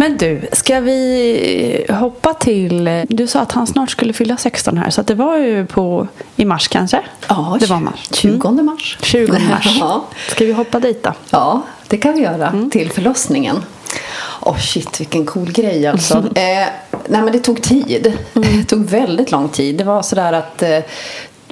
Men 0.00 0.16
du, 0.16 0.40
ska 0.52 0.80
vi 0.80 1.86
hoppa 1.90 2.34
till... 2.34 3.04
Du 3.08 3.26
sa 3.26 3.40
att 3.40 3.52
han 3.52 3.66
snart 3.66 3.90
skulle 3.90 4.12
fylla 4.12 4.36
16 4.36 4.78
här, 4.78 4.90
så 4.90 5.02
det 5.02 5.14
var 5.14 5.36
ju 5.36 5.66
på, 5.66 6.08
i 6.36 6.44
mars 6.44 6.68
kanske? 6.68 7.00
Ja, 7.28 7.56
det 7.60 7.66
var 7.66 7.80
mars. 7.80 8.08
20 8.12 8.50
mars. 8.62 8.98
20 9.02 9.32
mars. 9.32 9.76
Ja. 9.80 10.04
Ska 10.28 10.44
vi 10.44 10.52
hoppa 10.52 10.80
dit 10.80 11.02
då? 11.02 11.12
Ja, 11.30 11.62
det 11.88 11.96
kan 11.96 12.14
vi 12.14 12.20
göra 12.20 12.48
Mm. 12.48 12.70
till 12.70 12.90
förlossningen. 12.90 13.56
Åh 14.40 14.58
shit, 14.58 15.00
vilken 15.00 15.26
cool 15.26 15.52
grej 15.52 15.86
alltså. 15.86 16.14
eh, 16.34 16.66
nej 17.08 17.22
men 17.22 17.32
det 17.32 17.38
tog 17.38 17.62
tid. 17.62 18.06
Mm. 18.34 18.58
Det 18.58 18.64
tog 18.64 18.84
väldigt 18.84 19.30
lång 19.30 19.48
tid. 19.48 19.76
Det 19.76 19.84
var 19.84 20.02
sådär 20.02 20.32
att 20.32 20.62
eh, 20.62 20.78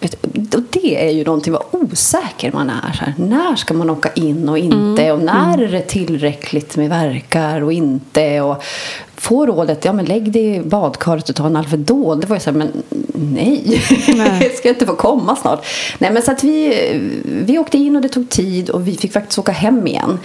vet, 0.01 0.55
och 0.55 0.63
det 0.71 1.07
är 1.07 1.11
ju 1.11 1.25
någonting 1.25 1.53
vad 1.53 1.63
osäker 1.71 2.53
man 2.53 2.71
är. 2.71 2.93
Så 2.93 3.05
här, 3.05 3.15
när 3.19 3.57
ska 3.57 3.75
man 3.75 3.91
åka 3.91 4.13
in 4.13 4.49
och 4.49 4.59
inte? 4.59 5.03
Mm. 5.03 5.17
Och 5.17 5.25
när 5.25 5.63
är 5.63 5.73
det 5.73 5.81
tillräckligt 5.81 6.77
med 6.77 6.89
verkar 6.89 7.61
och 7.61 7.73
inte? 7.73 8.41
Och 8.41 8.63
få 9.17 9.47
rådet, 9.47 9.85
ja 9.85 9.93
men 9.93 10.05
lägg 10.05 10.33
dig 10.33 10.57
i 10.57 10.61
badkaret 10.61 11.29
och 11.29 11.37
ta 11.37 11.47
en 11.47 11.57
Alvedon. 11.57 12.21
Det 12.21 12.27
var 12.27 12.37
ju 12.37 12.41
så 12.41 12.51
här, 12.51 12.59
men 12.59 12.83
nej. 13.13 13.83
Nej. 14.17 14.51
ska 14.57 14.69
jag 14.69 14.75
inte 14.75 14.87
få 14.87 14.97
komma 14.97 15.37
snart? 15.37 15.67
Nej 15.99 16.11
men 16.13 16.23
så 16.23 16.33
att 16.33 16.45
vi, 16.45 16.91
vi 17.25 17.59
åkte 17.59 17.79
in 17.79 17.97
och 17.97 18.03
det 18.03 18.09
tog 18.09 18.29
tid 18.29 18.71
och 18.71 18.89
vi 18.89 18.97
fick 18.97 19.13
faktiskt 19.13 19.39
åka 19.39 19.53
hem 19.53 19.87
igen. 19.87 20.19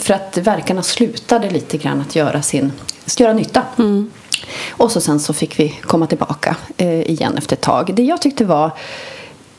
För 0.00 0.14
att 0.14 0.38
verkarna 0.38 0.82
slutade 0.82 1.50
lite 1.50 1.78
grann 1.78 2.00
att 2.00 2.16
göra 2.16 2.42
sin, 2.42 2.72
göra 3.18 3.32
nytta. 3.32 3.62
Och 4.70 4.92
så 4.92 5.00
sen 5.00 5.20
så 5.20 5.32
fick 5.32 5.58
vi 5.58 5.68
komma 5.82 6.06
tillbaka 6.06 6.56
eh, 6.76 7.10
igen 7.10 7.38
efter 7.38 7.56
ett 7.56 7.62
tag. 7.62 7.90
Det 7.94 8.02
jag 8.02 8.22
tyckte 8.22 8.44
var 8.44 8.70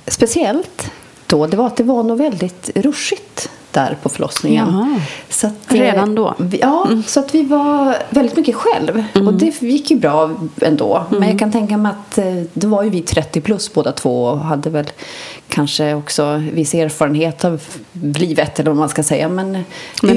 speciellt 0.07 0.91
då, 1.27 1.47
det 1.47 1.57
var 1.57 1.67
att 1.67 1.77
det 1.77 1.83
var 1.83 2.03
något 2.03 2.19
väldigt 2.19 2.69
ruschigt 2.75 3.49
där 3.73 3.97
på 4.03 4.09
förlossningen. 4.09 4.67
Jaha. 4.71 4.99
Så 5.29 5.47
att, 5.47 5.71
eh, 5.73 5.75
Redan 5.77 6.15
då? 6.15 6.35
Ja, 6.61 6.87
så 7.05 7.19
att 7.19 7.35
vi 7.35 7.43
var 7.43 7.95
väldigt 8.09 8.37
mycket 8.37 8.55
själv. 8.55 9.03
Och 9.27 9.33
det 9.33 9.61
gick 9.61 9.91
ju 9.91 9.97
bra 9.99 10.29
ändå. 10.61 11.03
Men 11.09 11.29
jag 11.29 11.39
kan 11.39 11.51
tänka 11.51 11.77
mig 11.77 11.91
att 11.91 12.17
eh, 12.17 12.25
då 12.53 12.67
var 12.67 12.83
ju 12.83 12.89
vi 12.89 13.01
30 13.01 13.41
plus 13.41 13.73
båda 13.73 13.91
två 13.91 14.23
och 14.23 14.39
hade 14.39 14.69
väl 14.69 14.85
kanske 15.49 15.93
också 15.93 16.41
viss 16.53 16.73
erfarenhet 16.73 17.45
av 17.45 17.61
livet 17.91 18.59
eller 18.59 18.71
vad 18.71 18.77
man 18.77 18.89
ska 18.89 19.03
säga. 19.03 19.29
Men, 19.29 19.51
Men 19.51 19.63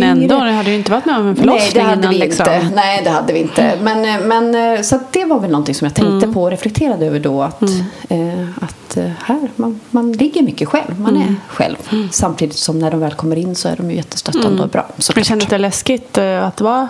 yngre- 0.03 0.07
ändå, 0.07 0.39
ni 0.45 0.53
hade 0.53 0.71
ju 0.71 0.77
inte 0.77 0.91
varit 0.91 1.05
med 1.07 1.17
om 1.19 1.27
en 1.29 1.37
förlossning 1.37 1.63
Nej, 1.65 1.73
det 1.75 1.81
hade 1.91 2.01
innan 2.03 2.13
vi 2.13 2.19
liksom. 2.19 2.47
inte. 2.55 2.69
Nej, 2.75 3.01
det 3.05 3.11
hade 3.11 3.33
vi 3.33 3.39
inte. 3.39 3.79
Men, 3.83 4.05
eh, 4.05 4.27
men, 4.27 4.75
eh, 4.77 4.83
så 4.83 4.99
det 5.13 5.25
var 5.25 5.41
väl 5.41 5.51
någonting 5.51 5.75
som 5.75 5.85
jag 5.85 5.95
tänkte 5.95 6.29
på 6.33 6.43
och 6.43 6.51
reflekterade 6.51 7.07
över 7.07 7.21
då. 7.21 7.43
Att, 7.43 7.63
eh, 8.09 8.49
att 8.61 8.97
eh, 8.97 9.11
här, 9.25 9.49
man, 9.57 9.81
man 9.91 10.13
ligger 10.13 10.43
mycket 10.43 10.69
själv. 10.69 11.01
Man 11.01 11.17
är 11.17 11.35
själv. 11.49 11.77
Samtidigt 12.11 12.57
som 12.57 12.79
när 12.79 12.91
de 12.91 13.01
väl 13.01 13.13
kommer 13.15 13.37
in 13.37 13.44
så 13.55 13.69
är 13.69 13.77
de 13.77 13.91
ju 13.91 13.97
jättestöttande 13.97 14.63
och 14.63 14.69
bra. 14.69 14.87
Såklart. 14.99 15.27
kände 15.27 15.45
att 15.45 15.51
det 15.51 15.59
läskigt 15.59 16.19
eh, 16.19 16.47
att 16.47 16.61
vara 16.61 16.89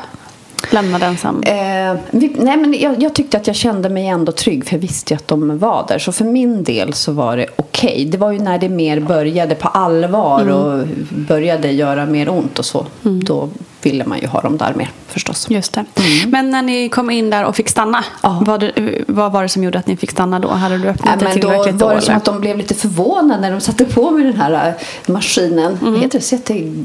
lämnad 0.71 1.03
ensam. 1.03 1.43
Eh, 1.43 1.97
vi, 2.11 2.37
nej 2.39 2.57
men 2.57 2.75
jag, 2.81 3.03
jag 3.03 3.15
tyckte 3.15 3.37
att 3.37 3.47
jag 3.47 3.57
kände 3.57 3.89
mig 3.89 4.07
ändå 4.07 4.33
trygg 4.33 4.67
för 4.67 4.75
jag 4.75 4.81
visste 4.81 5.15
ju 5.15 5.17
att 5.17 5.29
de 5.29 5.59
var 5.59 5.85
där. 5.89 5.99
Så 5.99 6.13
för 6.13 6.25
min 6.25 6.65
del 6.65 6.93
så 6.93 7.13
var 7.13 7.37
det 7.37 7.47
okej. 7.57 8.05
Det 8.05 8.19
var 8.19 8.33
ju 8.33 8.39
när 8.39 8.59
det 8.59 8.69
mer 8.69 9.01
började 9.01 9.55
på 9.55 9.69
allvar 9.69 10.49
och 10.49 10.87
började 11.11 11.71
göra 11.71 12.07
mer 12.07 12.29
ont 12.29 12.59
och 12.59 12.65
så. 12.65 12.87
Då 13.03 13.49
ville 13.87 14.05
man 14.05 14.19
ju 14.21 14.27
ha 14.27 14.41
dem 14.41 14.57
där 14.57 14.75
mer 14.75 14.91
förstås. 15.07 15.47
Just 15.51 15.73
det. 15.73 15.85
Men 16.29 16.51
när 16.51 16.63
ni 16.63 16.89
kom 16.89 17.11
in 17.11 17.31
där 17.31 17.45
och 17.45 17.57
fick 17.57 17.69
stanna, 17.69 18.05
Ja. 18.23 18.43
vad, 18.47 18.61
det, 18.61 18.73
vad 19.07 19.33
var 19.33 19.43
det 19.43 19.49
som 19.49 19.65
gjorde 19.65 19.79
att 19.79 19.87
ni 19.87 19.97
fick 19.97 20.11
stanna 20.11 20.39
då? 20.39 20.49
Hade 20.49 20.79
du 20.79 20.89
öppnat 20.89 21.07
Nej, 21.07 21.17
det 21.19 21.25
men 21.25 21.35
då 21.35 21.41
tillräckligt 21.41 21.83
var 21.83 21.95
det 21.95 22.01
som 22.01 22.15
att 22.15 22.25
de 22.25 22.41
blev 22.41 22.59
lite 22.59 22.75
förvånade 22.75 23.41
när 23.41 23.51
de 23.51 23.61
satte 23.61 23.85
på 23.85 24.11
mig 24.11 24.25
den 24.25 24.37
här 24.37 24.75
äh, 25.07 25.13
maskinen. 25.13 25.79
Vad 25.83 25.99
heter 25.99 26.19
det? 26.19 26.25
CTG? 26.25 26.85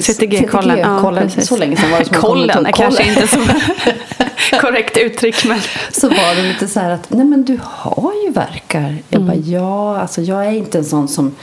CTG-kollen. 0.00 0.78
Ja, 0.78 1.00
kollen. 1.00 1.22
precis. 1.22 1.48
så 1.48 1.56
länge 1.56 1.76
sedan 1.76 1.90
var 1.90 1.98
det 1.98 2.04
som 2.04 2.16
Kollen 2.16 2.66
är 2.66 2.72
kanske 2.72 3.08
inte 3.08 3.26
så 3.26 3.38
korrekt 4.60 4.96
uttryck. 4.96 5.44
Men... 5.44 5.60
så 5.92 6.08
var 6.08 6.36
det 6.36 6.42
lite 6.42 6.68
så 6.68 6.80
här 6.80 6.90
att 6.90 7.10
nej 7.10 7.24
men 7.26 7.44
du 7.44 7.58
har 7.62 8.12
ju 8.26 8.32
verkar. 8.32 8.96
Jag 9.08 9.22
bara 9.22 9.36
ja, 9.36 10.00
alltså 10.00 10.22
jag 10.22 10.46
är 10.46 10.52
inte 10.52 10.78
en 10.78 10.84
sån 10.84 11.08
som 11.08 11.34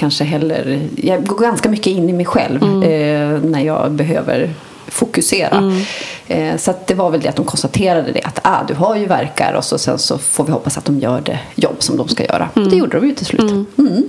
kanske 0.00 0.24
heller, 0.24 0.88
jag 0.96 1.26
går 1.26 1.38
ganska 1.38 1.68
mycket 1.68 1.86
in 1.86 2.10
i 2.10 2.12
mig 2.12 2.26
själv 2.26 2.62
eh, 2.62 3.40
när 3.42 3.60
jag 3.60 3.92
behöver 3.92 4.54
fokusera. 4.86 5.72
Eh, 6.26 6.56
så 6.56 6.74
det 6.86 6.94
var 6.94 7.10
väl 7.10 7.20
det 7.20 7.28
att 7.28 7.36
de 7.36 7.44
konstaterade 7.44 8.12
det 8.12 8.22
att 8.22 8.40
ah, 8.42 8.64
du 8.68 8.74
har 8.74 8.96
ju 8.96 9.06
verkar 9.06 9.52
och 9.52 9.64
så 9.64 9.78
sen 9.78 9.98
så 9.98 10.18
får 10.18 10.44
vi 10.44 10.52
hoppas 10.52 10.78
att 10.78 10.84
de 10.84 10.98
gör 10.98 11.20
det 11.20 11.38
jobb 11.54 11.76
som 11.78 11.96
de 11.96 12.08
ska 12.08 12.24
göra. 12.24 12.48
Och 12.54 12.70
det 12.70 12.76
gjorde 12.76 13.00
de 13.00 13.06
ju 13.06 13.14
till 13.14 13.26
slut. 13.26 13.40
Mm. 13.78 14.04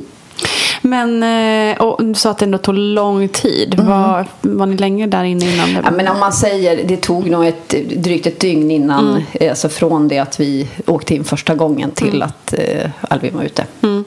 Men 0.81 1.23
eh, 1.23 1.81
och 1.81 2.05
du 2.05 2.13
sa 2.13 2.31
att 2.31 2.37
det 2.37 2.45
ändå 2.45 2.57
tog 2.57 2.75
lång 2.75 3.27
tid. 3.29 3.79
Var, 3.79 4.25
var 4.41 4.65
ni 4.65 4.77
länge 4.77 5.07
där 5.07 5.23
inne 5.23 5.53
innan 5.53 5.65
det 5.65 5.71
Mm. 5.71 5.85
Ja, 5.85 5.91
men 5.91 6.07
om 6.07 6.19
man 6.19 6.33
säger, 6.33 6.83
det 6.87 6.97
tog 6.97 7.29
nog 7.29 7.45
ett, 7.45 7.69
drygt 7.95 8.27
ett 8.27 8.39
dygn 8.39 8.71
innan, 8.71 9.23
eh, 9.33 9.49
alltså 9.49 9.69
från 9.69 10.07
det 10.07 10.19
att 10.19 10.39
vi 10.39 10.67
åkte 10.87 11.15
in 11.15 11.23
första 11.23 11.55
gången 11.55 11.91
till 11.91 12.23
att 12.23 12.53
eh, 12.53 12.89
Albin 13.01 13.35
var 13.35 13.43
ute. 13.43 13.65
Mm. 13.83 14.05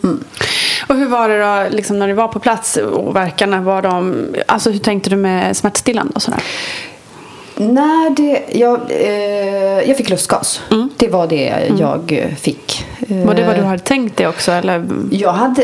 Och 0.89 0.97
hur 0.97 1.09
var 1.09 1.29
det 1.29 1.41
då 1.41 1.77
liksom, 1.77 1.99
när 1.99 2.07
ni 2.07 2.13
var 2.13 2.29
på 2.29 2.39
plats 2.41 2.77
och 2.77 3.17
verkarna? 3.17 3.61
Var 3.61 3.83
de, 3.83 4.27
alltså, 4.47 4.71
hur 4.71 4.79
tänkte 4.79 5.11
du 5.11 5.17
med 5.17 5.57
smärtstillande 5.57 6.13
och 6.15 6.23
sådär? 6.23 6.43
När 7.57 8.11
det, 8.11 8.43
jag, 8.53 8.81
eh, 8.91 9.89
jag 9.89 9.97
fick 9.97 10.11
lustgas. 10.11 10.61
Det 10.97 11.09
var 11.09 11.27
det 11.27 11.69
jag 11.79 12.35
fick. 12.39 12.85
Var 12.99 13.35
det 13.35 13.45
vad 13.45 13.57
du 13.57 13.61
Eh, 13.61 13.67
hade 13.67 13.79
tänkt 13.83 14.17
dig 14.17 14.27
också? 14.29 14.53
Eller? 14.53 14.87
Jag 15.11 15.33
hade... 15.33 15.63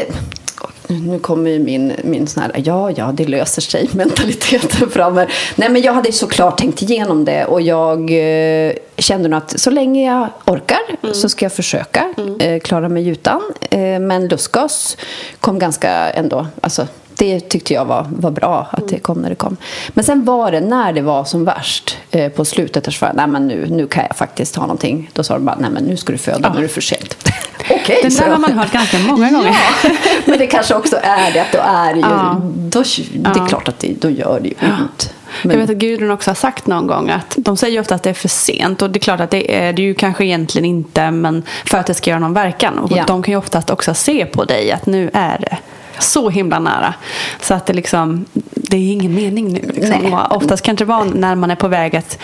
Nu 0.90 1.18
kommer 1.18 1.50
ju 1.50 1.58
min, 1.58 1.92
min 2.04 2.26
sån 2.26 2.42
här, 2.42 2.52
ja, 2.64 2.90
ja, 2.90 3.12
det 3.14 3.24
löser 3.24 3.62
sig 3.62 3.88
mentaliteten 3.92 4.90
fram 4.90 5.16
här. 5.16 5.32
Nej, 5.56 5.68
men 5.70 5.82
jag 5.82 5.92
hade 5.92 6.12
såklart 6.12 6.58
tänkt 6.58 6.82
igenom 6.82 7.24
det 7.24 7.44
och 7.44 7.60
jag 7.60 8.10
eh, 8.10 8.72
kände 8.96 9.28
nog 9.28 9.38
att 9.38 9.60
så 9.60 9.70
länge 9.70 10.06
jag 10.06 10.28
orkar 10.46 11.12
så 11.12 11.28
ska 11.28 11.44
jag 11.44 11.52
försöka 11.52 12.14
eh, 12.40 12.60
klara 12.60 12.88
mig 12.88 13.08
utan. 13.08 13.40
Eh, 13.70 13.78
men 14.00 14.28
lustgas 14.28 14.96
kom 15.40 15.58
ganska 15.58 15.90
ändå, 15.90 16.46
alltså 16.60 16.86
det 17.20 17.40
tyckte 17.40 17.74
jag 17.74 17.84
var, 17.84 18.06
var 18.10 18.30
bra 18.30 18.66
att 18.70 18.88
det 18.88 18.98
kom 18.98 19.18
när 19.22 19.28
det 19.28 19.34
kom. 19.34 19.56
Men 19.88 20.04
sen 20.04 20.24
var 20.24 20.52
det 20.52 20.60
när 20.60 20.92
det 20.92 21.02
var 21.02 21.24
som 21.24 21.44
värst 21.44 21.98
eh, 22.10 22.28
på 22.32 22.44
slutet 22.44 22.84
där 22.84 22.92
så 22.92 23.04
var 23.04 23.08
jag, 23.08 23.16
nej 23.16 23.26
men 23.26 23.48
nu, 23.48 23.66
nu 23.70 23.86
kan 23.86 24.04
jag 24.08 24.16
faktiskt 24.16 24.56
ha 24.56 24.62
någonting. 24.62 25.10
Då 25.12 25.22
sa 25.22 25.34
de 25.34 25.44
bara, 25.44 25.56
nej 25.60 25.70
men 25.70 25.84
nu 25.84 25.96
ska 25.96 26.12
du 26.12 26.18
föda, 26.18 26.52
nu 26.52 26.58
är 26.58 26.62
det 26.62 26.68
för 26.68 26.80
sent. 26.80 27.28
Okej, 27.70 27.98
Den 28.02 28.14
där 28.14 28.30
har 28.30 28.38
man 28.38 28.52
hört 28.52 28.72
ganska 28.72 28.98
många 28.98 29.30
gånger. 29.30 29.56
Ja, 29.84 29.90
men 30.24 30.38
det 30.38 30.46
kanske 30.46 30.74
också 30.74 30.96
är 31.02 31.32
det 31.32 31.40
att 31.40 31.52
då 31.52 31.58
är 31.58 31.88
det 31.94 32.00
ju, 32.00 32.06
Ja. 32.06 32.40
då, 32.42 32.82
det 33.12 33.28
är 33.28 33.38
Ja. 33.38 33.46
klart 33.46 33.68
att 33.68 33.78
det, 33.78 33.94
då 34.00 34.10
gör 34.10 34.40
det 34.42 34.48
ju 34.48 34.54
ont. 34.80 35.14
Men, 35.42 35.50
Jag 35.52 35.58
vet 35.60 35.70
att 35.70 35.76
Gudrun 35.76 36.10
också 36.10 36.30
har 36.30 36.34
sagt 36.34 36.66
någon 36.66 36.86
gång 36.86 37.10
att 37.10 37.34
de 37.36 37.56
säger 37.56 37.80
ofta 37.80 37.94
att 37.94 38.02
det 38.02 38.10
är 38.10 38.14
för 38.14 38.28
sent 38.28 38.82
och 38.82 38.90
det 38.90 38.98
är 38.98 39.00
klart 39.00 39.20
att 39.20 39.30
det 39.30 39.54
är 39.56 39.72
det 39.72 39.82
ju 39.82 39.94
kanske 39.94 40.24
egentligen 40.24 40.64
inte 40.64 41.10
men 41.10 41.42
för 41.66 41.78
att 41.78 41.86
det 41.86 41.94
ska 41.94 42.10
göra 42.10 42.20
någon 42.20 42.32
verkan 42.34 42.78
och 42.78 42.92
Ja. 42.92 43.04
de 43.06 43.22
kan 43.22 43.32
ju 43.32 43.38
oftast 43.38 43.70
också 43.70 43.94
se 43.94 44.26
på 44.26 44.44
dig 44.44 44.72
att 44.72 44.86
nu 44.86 45.10
är 45.12 45.38
det 45.40 45.58
så 46.00 46.30
himla 46.30 46.58
nära 46.58 46.94
så 47.40 47.54
att 47.54 47.66
det 47.66 47.72
liksom 47.72 48.24
det 48.54 48.76
är 48.76 48.92
ingen 48.92 49.14
mening 49.14 49.52
nu 49.52 49.60
liksom. 49.74 50.18
Oftast 50.30 50.62
kan 50.62 50.76
det 50.76 50.84
vara 50.84 51.04
när 51.04 51.34
man 51.34 51.50
är 51.50 51.56
på 51.56 51.68
väg 51.68 51.96
att 51.96 52.18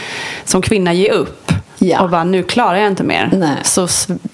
som 0.45 0.63
kvinna 0.63 0.93
ge 0.93 1.11
upp 1.11 1.53
Ja. 1.79 2.01
och 2.01 2.11
bara 2.11 2.25
nu 2.25 2.43
klarar 2.43 2.77
jag 2.77 2.87
inte 2.87 3.05
mer 3.05 3.31
Nej. 3.33 3.57
så 3.63 3.89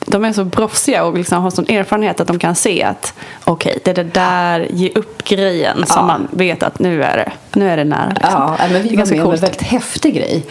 de 0.06 0.24
är 0.24 0.32
så 0.32 0.44
proffsiga 0.44 1.04
och 1.04 1.14
liksom 1.18 1.42
har 1.42 1.50
sån 1.50 1.66
erfarenhet 1.68 2.20
att 2.20 2.26
de 2.28 2.38
kan 2.38 2.54
se 2.54 2.82
att 2.82 3.14
okej 3.44 3.78
det 3.84 3.90
är 3.90 3.94
det 3.94 4.04
där 4.04 4.66
ge 4.70 4.90
upp 4.94 5.24
grejen 5.24 5.76
Ja. 5.80 5.86
som 5.86 6.06
man 6.06 6.28
vet 6.30 6.62
att 6.62 6.78
nu 6.78 7.02
är 7.02 7.16
det, 7.16 7.32
nu 7.58 7.70
är 7.70 7.76
det 7.76 7.84
nära 7.84 8.08
liksom. 8.14 8.30
Ja, 8.32 8.56
men 8.60 8.72
Det 8.72 8.78
är 8.78 8.82
vi 8.82 8.96
var 8.96 9.06
med 9.06 9.24
om 9.24 9.32
en 9.32 9.40
väldigt 9.40 9.62
häftig 9.62 10.14
grej. 10.14 10.42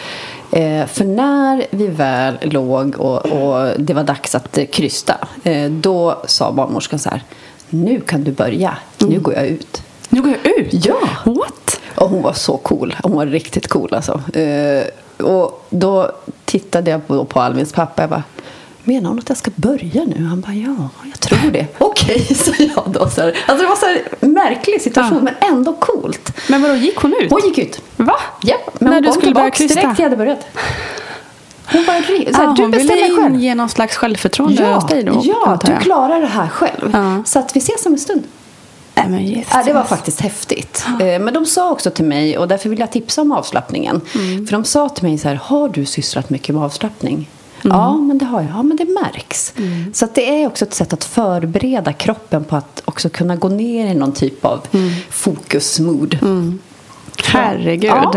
Eh, 0.51 0.85
för 0.87 1.05
när 1.05 1.65
vi 1.69 1.87
väl 1.87 2.37
låg 2.41 2.95
och, 2.99 3.25
och 3.25 3.69
det 3.79 3.93
var 3.93 4.03
dags 4.03 4.35
att 4.35 4.59
krysta, 4.71 5.15
eh, 5.43 5.69
då 5.71 6.21
sa 6.27 6.51
barnmorskan 6.51 6.99
så 6.99 7.09
här, 7.09 7.23
nu 7.73 8.01
kan 8.01 8.23
du 8.23 8.31
börja, 8.31 8.77
nu 8.97 9.19
går 9.19 9.33
jag 9.33 9.47
ut. 9.47 9.81
Nu 10.09 10.21
går 10.21 10.31
jag 10.43 10.57
ut? 10.57 10.85
Ja. 10.85 10.95
What? 11.25 11.79
Och 11.95 12.09
hon 12.09 12.21
var 12.21 12.33
så 12.33 12.57
cool. 12.57 12.95
Hon 13.03 13.11
var 13.15 13.25
riktigt 13.25 13.67
cool 13.67 13.93
alltså. 13.93 14.21
Eh, 14.39 14.83
och 15.25 15.65
då 15.69 16.11
tittade 16.45 16.91
jag 16.91 17.07
på, 17.07 17.25
på 17.25 17.39
Alvins 17.41 17.73
pappa. 17.73 18.01
Jag 18.03 18.09
bara, 18.09 18.23
menar 18.83 19.09
hon 19.09 19.19
att 19.19 19.29
jag 19.29 19.37
ska 19.37 19.51
börja 19.55 20.03
nu? 20.03 20.25
Han 20.25 20.41
bara, 20.41 20.53
ja, 20.53 20.89
jag 21.11 21.19
tror 21.19 21.51
det. 21.51 21.65
Okej, 21.77 22.19
så 22.35 22.51
jag 22.57 22.83
då. 22.87 23.09
Så 23.09 23.21
här. 23.21 23.37
Alltså 23.47 23.63
det 23.63 23.69
var 23.69 23.75
så 23.75 23.85
här 23.85 24.01
märklig 24.19 24.81
situation, 24.81 25.17
Ja. 25.17 25.31
men 25.41 25.51
ändå 25.51 25.73
coolt. 25.73 26.33
Men 26.49 26.61
vadå, 26.61 26.75
gick 26.75 26.95
hon 26.97 27.13
ut? 27.21 27.31
Hon 27.31 27.41
gick 27.45 27.57
ut. 27.57 27.81
Va? 27.97 28.15
Ja, 28.43 28.57
men 28.79 28.89
När 28.89 28.93
hon 28.93 29.03
du 29.03 29.09
kom 29.09 29.17
skulle 29.21 29.33
börja 29.33 29.51
tillbaks 29.51 29.57
krysta? 29.73 29.81
direkt 29.81 29.99
jag 29.99 30.05
hade 30.05 30.17
börjat. 30.17 30.45
Hon 31.71 31.85
var 31.85 31.93
re- 31.93 32.31
så 32.31 32.37
här, 32.41 32.47
Ah, 32.47 32.53
du 32.53 32.61
hon 32.61 32.71
ville 32.71 33.15
själv. 33.21 33.35
ge 33.39 33.55
någon 33.55 33.69
slags 33.69 33.95
självförtroende 33.95 34.61
Ja, 34.63 34.73
hos 34.75 34.87
dig 34.87 35.03
då? 35.03 35.21
ja 35.23 35.59
du 35.65 35.75
klarar 35.77 36.21
det 36.21 36.27
här 36.27 36.47
själv. 36.47 36.89
Ja. 36.93 37.23
Så 37.25 37.39
att 37.39 37.55
vi 37.55 37.57
ses 37.59 37.85
om 37.85 37.93
en 37.93 37.99
stund. 37.99 38.23
Nej, 38.95 39.05
men. 39.09 39.43
Ja, 39.51 39.63
det 39.65 39.73
var 39.73 39.83
faktiskt 39.83 40.21
häftigt. 40.21 40.85
Eh, 41.01 41.19
Men 41.19 41.33
de 41.33 41.45
sa 41.45 41.71
också 41.71 41.91
till 41.91 42.05
mig, 42.05 42.37
och 42.37 42.47
därför 42.47 42.69
vill 42.69 42.79
jag 42.79 42.91
tipsa 42.91 43.21
om 43.21 43.31
avslappningen. 43.31 44.01
Mm. 44.15 44.47
För 44.47 44.51
de 44.51 44.63
sa 44.65 44.89
till 44.89 45.03
mig 45.03 45.17
så 45.17 45.27
här, 45.27 45.35
har 45.35 45.69
du 45.69 45.85
sysslat 45.85 46.29
mycket 46.29 46.55
med 46.55 46.63
avslappning? 46.63 47.29
Mm. 47.65 47.77
Ja, 47.77 47.97
men 47.97 48.17
det 48.17 48.25
har 48.25 48.41
jag. 48.41 48.49
Ja, 48.55 48.63
men 48.63 48.77
det 48.77 48.85
märks. 48.85 49.53
Så 49.93 50.05
att 50.05 50.15
det 50.15 50.41
är 50.43 50.47
också 50.47 50.65
ett 50.65 50.73
sätt 50.73 50.93
att 50.93 51.03
förbereda 51.03 51.93
kroppen 51.93 52.43
på 52.43 52.55
att 52.55 52.81
också 52.85 53.09
kunna 53.09 53.35
gå 53.35 53.49
ner 53.49 53.87
i 53.91 53.93
någon 53.93 54.11
typ 54.11 54.45
av 54.45 54.61
Mm. 54.73 54.89
fokusmood. 55.09 56.17
Herregud. 57.25 57.91
Ja. 57.91 58.13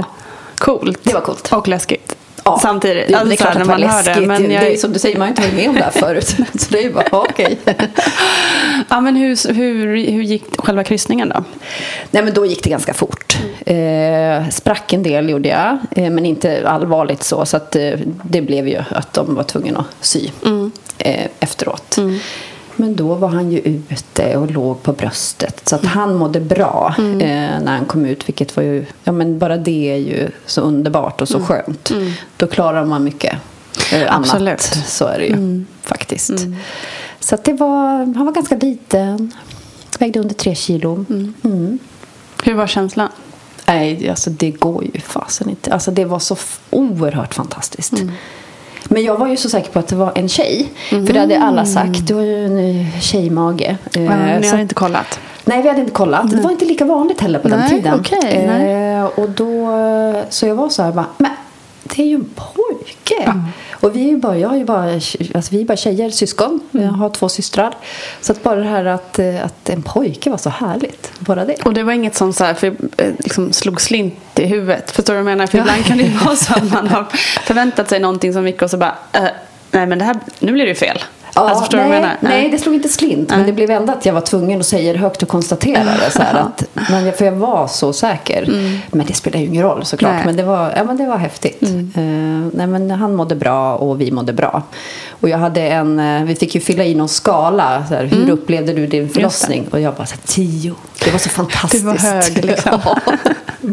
Coolt. 0.58 0.98
Det 1.02 1.14
var 1.14 1.20
coolt. 1.20 1.52
Och 1.52 1.68
läskigt. 1.68 2.13
Ja, 2.44 2.58
Samtidigt. 2.62 3.08
Det, 3.08 3.14
Alltså, 3.14 3.28
det 3.28 3.34
är 3.34 3.36
klart 3.36 3.50
att 3.50 3.58
när 3.58 3.64
det 3.64 3.80
man 3.86 3.90
hör 3.90 4.14
det. 4.14 4.26
Men 4.26 4.42
Det 4.48 4.54
jag... 4.54 4.64
är 4.64 4.76
som 4.76 4.92
du 4.92 4.98
säger, 4.98 5.18
man 5.18 5.22
har 5.22 5.28
inte 5.28 5.42
varit 5.42 5.54
med 5.54 5.68
om 5.68 5.74
det 5.74 5.82
här 5.82 5.90
förut. 5.90 6.28
Så 6.54 6.70
det 6.70 6.78
är 6.78 6.82
ju 6.82 6.92
bara, 6.92 7.06
okej. 7.12 7.58
ja, 8.88 9.00
men 9.00 9.16
hur, 9.16 9.54
hur, 9.54 9.86
hur 9.86 10.22
gick 10.22 10.44
själva 10.60 10.84
kryssningen 10.84 11.28
då? 11.28 11.44
Nej, 12.10 12.22
men 12.22 12.34
då 12.34 12.46
gick 12.46 12.64
det 12.64 12.70
ganska 12.70 12.94
fort. 12.94 13.38
Eh, 13.66 14.48
sprack 14.50 14.92
en 14.92 15.02
del 15.02 15.30
gjorde 15.30 15.48
jag, 15.48 15.78
eh, 16.04 16.10
men 16.10 16.26
inte 16.26 16.68
allvarligt 16.68 17.22
så. 17.22 17.46
Så 17.46 17.56
att, 17.56 17.76
eh, 17.76 17.92
det 18.22 18.40
blev 18.42 18.68
ju 18.68 18.82
att 18.90 19.12
de 19.12 19.34
var 19.34 19.42
tvungna 19.44 19.78
att 19.78 20.06
sy 20.06 20.28
eh, 20.98 21.26
efteråt. 21.40 21.98
Men 22.76 22.96
då 22.96 23.14
var 23.14 23.28
han 23.28 23.52
ju 23.52 23.58
ute 23.58 24.36
och 24.36 24.50
låg 24.50 24.82
på 24.82 24.92
bröstet. 24.92 25.68
Så 25.68 25.76
att 25.76 25.84
han 25.84 26.14
mådde 26.14 26.40
bra 26.40 26.94
eh, 26.98 27.06
när 27.62 27.76
han 27.76 27.84
kom 27.84 28.04
ut. 28.04 28.28
Vilket 28.28 28.56
var 28.56 28.62
ju, 28.62 28.86
ja 29.04 29.12
men 29.12 29.38
bara 29.38 29.56
det 29.56 29.92
är 29.92 29.96
ju 29.96 30.28
så 30.46 30.60
underbart 30.60 31.20
och 31.20 31.28
så 31.28 31.40
skönt. 31.40 31.92
Då 32.36 32.46
klarar 32.46 32.84
man 32.84 33.04
mycket 33.04 33.34
eh, 33.92 34.14
annat. 34.14 34.30
Absolut. 34.30 34.62
Så 34.86 35.06
är 35.06 35.18
det 35.18 35.26
ju 35.26 35.64
faktiskt. 35.82 36.32
Så 37.20 37.34
att 37.34 37.44
det 37.44 37.52
var, 37.52 38.14
han 38.16 38.26
var 38.26 38.32
ganska 38.32 38.56
liten. 38.56 39.32
Vägde 39.98 40.20
under 40.20 40.34
tre 40.34 40.54
kilo. 40.54 41.04
Mm. 41.42 41.78
Hur 42.44 42.54
var 42.54 42.66
känslan? 42.66 43.08
Nej, 43.66 44.10
alltså 44.10 44.30
det 44.30 44.50
går 44.50 44.84
ju 44.84 45.00
fasen 45.00 45.50
inte. 45.50 45.72
Alltså 45.72 45.90
det 45.90 46.04
var 46.04 46.18
så 46.18 46.36
oerhört 46.70 47.34
fantastiskt. 47.34 47.92
Men 48.88 49.02
jag 49.04 49.16
var 49.16 49.26
ju 49.28 49.36
så 49.36 49.48
säker 49.48 49.70
på 49.70 49.78
att 49.78 49.88
det 49.88 49.96
var 49.96 50.12
en 50.14 50.28
tjej. 50.28 50.68
För 50.88 51.12
det 51.12 51.20
hade 51.20 51.40
alla 51.40 51.66
sagt. 51.66 52.06
Du 52.06 52.14
har 52.14 52.22
ju 52.22 52.44
en 52.46 52.58
eh, 52.80 53.00
tjejmage. 53.00 53.76
Eh, 53.96 54.02
Men 54.02 54.40
ni 54.40 54.46
så 54.46 54.54
har 54.56 54.60
inte 54.62 54.74
kollat? 54.74 55.20
Nej, 55.44 55.62
vi 55.62 55.68
hade 55.68 55.80
inte 55.80 55.92
kollat. 55.92 56.30
Det 56.30 56.36
var 56.40 56.50
inte 56.50 56.64
lika 56.64 56.84
vanligt 56.84 57.20
heller 57.20 57.38
på 57.38 57.48
den 57.48 57.60
Nej, 57.60 57.68
tiden. 57.70 58.00
okej, 58.00 58.44
nej. 58.46 58.94
eh, 58.96 59.04
och 59.04 59.30
då, 59.30 59.68
så 60.30 60.46
jag 60.46 60.54
var 60.54 60.68
så 60.68 60.82
här 60.82 60.92
bara, 60.92 61.06
men 61.18 61.30
det 61.84 62.02
är 62.02 62.06
ju 62.06 62.14
en 62.14 62.30
pojke. 62.34 63.34
Och 63.72 63.96
vi 63.96 64.10
är 64.10 64.16
bara, 64.16 64.38
jag 64.38 64.60
är 64.60 64.64
bara, 64.64 64.92
alltså 65.34 65.50
vi 65.50 65.60
är 65.60 65.64
bara 65.64 65.76
tjejer, 65.76 66.10
syskon. 66.10 66.60
Mm. 66.72 66.86
Jag 66.86 66.92
har 66.92 67.10
två 67.10 67.28
systrar. 67.28 67.74
Så 68.20 68.32
att 68.32 68.42
bara 68.42 68.56
det 68.56 68.68
här 68.68 68.84
att, 68.84 69.18
eh, 69.18 69.44
att 69.44 69.68
en 69.68 69.82
pojke 69.82 70.30
var 70.30 70.38
så 70.38 70.50
härligt. 70.50 71.12
Bara 71.18 71.44
det. 71.44 71.54
Och 71.64 71.74
det 71.74 71.82
var 71.82 71.92
inget 71.92 72.14
som 72.14 72.32
så 72.32 72.44
här, 72.44 72.54
för, 72.54 72.66
eh, 72.96 73.12
liksom, 73.18 73.52
slog 73.52 73.80
slint 73.80 74.38
i 74.38 74.46
huvudet? 74.46 74.90
Förstår 74.90 75.14
du 75.14 75.22
vad 75.22 75.30
jag 75.30 75.36
menar? 75.36 75.46
För 75.46 75.58
ibland 75.58 75.84
kan 75.84 75.98
det 75.98 76.04
ju 76.04 76.18
vara 76.24 76.36
så 76.36 76.54
att 76.54 76.72
man 76.72 76.88
har 76.88 77.06
förväntat 77.46 77.88
sig 77.88 78.00
någonting 78.00 78.32
så 78.32 78.40
mycket 78.40 78.62
och 78.62 78.70
så 78.70 78.76
bara, 78.76 78.96
eh, 79.12 79.24
nej 79.70 79.86
men 79.86 79.98
det 79.98 80.04
här, 80.04 80.16
nu 80.38 80.52
blir 80.52 80.64
det 80.64 80.68
ju 80.68 80.74
fel. 80.74 81.02
Alltså, 81.40 81.64
förstår 81.64 81.78
nej, 81.78 81.86
du 81.86 81.90
vad 81.90 81.96
jag 81.96 82.02
menar? 82.02 82.16
nej, 82.20 82.50
det 82.50 82.58
slog 82.58 82.74
inte 82.74 82.88
slint. 82.88 83.30
Men 83.30 83.46
det 83.46 83.52
blev 83.52 83.70
ändå 83.70 83.92
att 83.92 84.06
jag 84.06 84.14
var 84.14 84.20
tvungen 84.20 84.60
att 84.60 84.66
säga 84.66 84.92
det 84.92 84.98
högt 84.98 85.22
och 85.22 85.28
konstatera 85.28 85.84
det. 85.84 86.10
Så 86.10 86.22
att, 86.32 86.64
men 86.90 87.06
jag, 87.06 87.16
för 87.16 87.24
jag 87.24 87.32
var 87.32 87.66
så 87.66 87.92
säker. 87.92 88.48
Men 88.90 89.06
det 89.06 89.14
spelar 89.14 89.40
ju 89.40 89.46
ingen 89.46 89.62
roll 89.62 89.84
såklart. 89.84 90.10
Mm. 90.10 90.24
Nej. 90.24 90.34
Mm. 90.34 90.36
Men 90.36 90.46
det 90.46 90.52
var, 90.52 90.72
ja, 90.76 90.84
men 90.84 90.96
det 90.96 91.06
var 91.06 91.16
häftigt. 91.16 91.62
Eh, 91.62 92.02
nej, 92.52 92.66
men 92.66 92.90
han 92.90 93.14
mådde 93.14 93.34
bra 93.34 93.74
och 93.74 94.00
vi 94.00 94.10
mådde 94.10 94.32
bra. 94.32 94.62
Och 95.24 95.30
jag 95.30 95.38
hade 95.38 95.60
en, 95.60 96.00
eh, 96.00 96.24
vi 96.24 96.34
fick 96.34 96.54
ju 96.54 96.60
fylla 96.60 96.84
i 96.84 96.94
någon 96.94 97.08
skala. 97.08 97.84
Så 97.88 97.94
här, 97.94 98.04
hur 98.04 98.30
upplevde 98.30 98.72
du 98.72 98.86
din 98.86 99.08
förlossning? 99.08 99.68
Och 99.70 99.80
jag 99.80 99.94
bara 99.94 100.06
så 100.06 100.14
här, 100.14 100.22
tio. 100.26 100.74
Det 101.04 101.10
var 101.10 101.18
så 101.18 101.28
fantastiskt. 101.28 101.84
Du 101.84 101.88
var 101.90 101.98
hög, 101.98 102.44
liksom. 102.44 102.80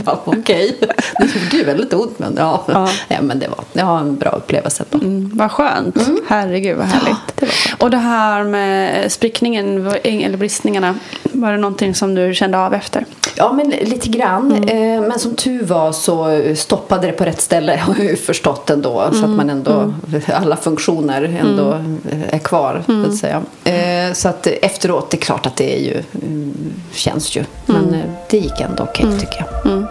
ja. 0.06 0.22
Okej, 0.26 0.78
det 1.20 1.26
gjorde 1.26 1.58
ju 1.58 1.64
väldigt 1.64 1.94
ont. 1.94 2.20
Men, 2.20 2.34
ja. 2.38 2.64
Ja. 2.68 2.90
Ja. 3.08 3.22
men 3.22 3.40
det 3.40 3.48
var, 3.48 3.60
det 3.74 3.84
var 3.84 4.00
en 4.00 4.16
bra 4.16 4.30
upplevelse. 4.30 4.84
Mm, 4.94 5.32
vad 5.34 5.52
skönt. 5.52 5.96
Herregud 6.28 6.78
vad 6.78 6.88
härligt. 6.88 7.36
det 7.36 7.46
var. 7.46 7.86
Och 7.86 7.90
det 7.90 7.98
här 7.98 8.44
med 8.44 9.12
sprickningen 9.12 9.88
eller 10.04 10.38
bristningarna. 10.38 10.96
Var 11.24 11.52
det 11.52 11.58
någonting 11.58 11.96
som 11.96 12.16
du 12.16 12.34
kände 12.34 12.58
av 12.58 12.74
efter? 12.74 13.06
Ja, 13.36 13.52
men 13.52 13.70
lite 13.70 14.10
grann. 14.10 14.64
Eh, 14.64 15.02
men 15.02 15.20
som 15.20 15.36
tur 15.36 15.64
var 15.64 15.92
så 15.92 16.42
stoppade 16.56 17.08
det 17.08 17.14
på 17.14 17.26
rätt 17.26 17.42
ställe 17.42 17.78
har 17.78 17.96
jag 17.98 18.06
ju 18.06 18.16
förstått 18.16 18.70
ändå. 18.70 19.10
Så 19.12 19.24
att 19.24 19.30
man 19.30 19.50
ändå, 19.50 19.94
alla 20.34 20.58
funktioner 20.58 21.22
ändå 21.42 21.82
är 22.30 22.40
kvar. 22.40 22.84
Så 22.86 23.06
att 23.06 23.16
säga. 23.16 23.42
Eh, 23.64 24.14
så 24.14 24.30
att 24.30 24.48
efteråt, 24.48 25.12
det 25.12 25.18
är 25.18 25.22
klart 25.22 25.46
att 25.46 25.56
det 25.56 25.76
är 25.76 25.80
ju, 25.80 26.04
mm, 26.22 26.54
känns 26.94 27.36
ju. 27.38 27.44
Men 27.66 27.94
eh, 27.94 28.06
det 28.30 28.38
gick 28.38 28.62
ändå 28.62 28.84
okej 28.84 29.20
tycker 29.20 29.46
jag. 29.64 29.86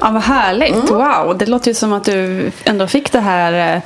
Ja, 0.00 0.10
vad 0.10 0.22
härligt. 0.22 0.74
Mm. 0.74 0.86
Wow, 0.86 1.38
det 1.38 1.46
låter 1.46 1.68
ju 1.68 1.74
som 1.74 1.92
att 1.92 2.04
du 2.04 2.50
ändå 2.64 2.86
fick 2.86 3.12
det 3.12 3.20
här 3.20 3.76
eh, 3.76 3.82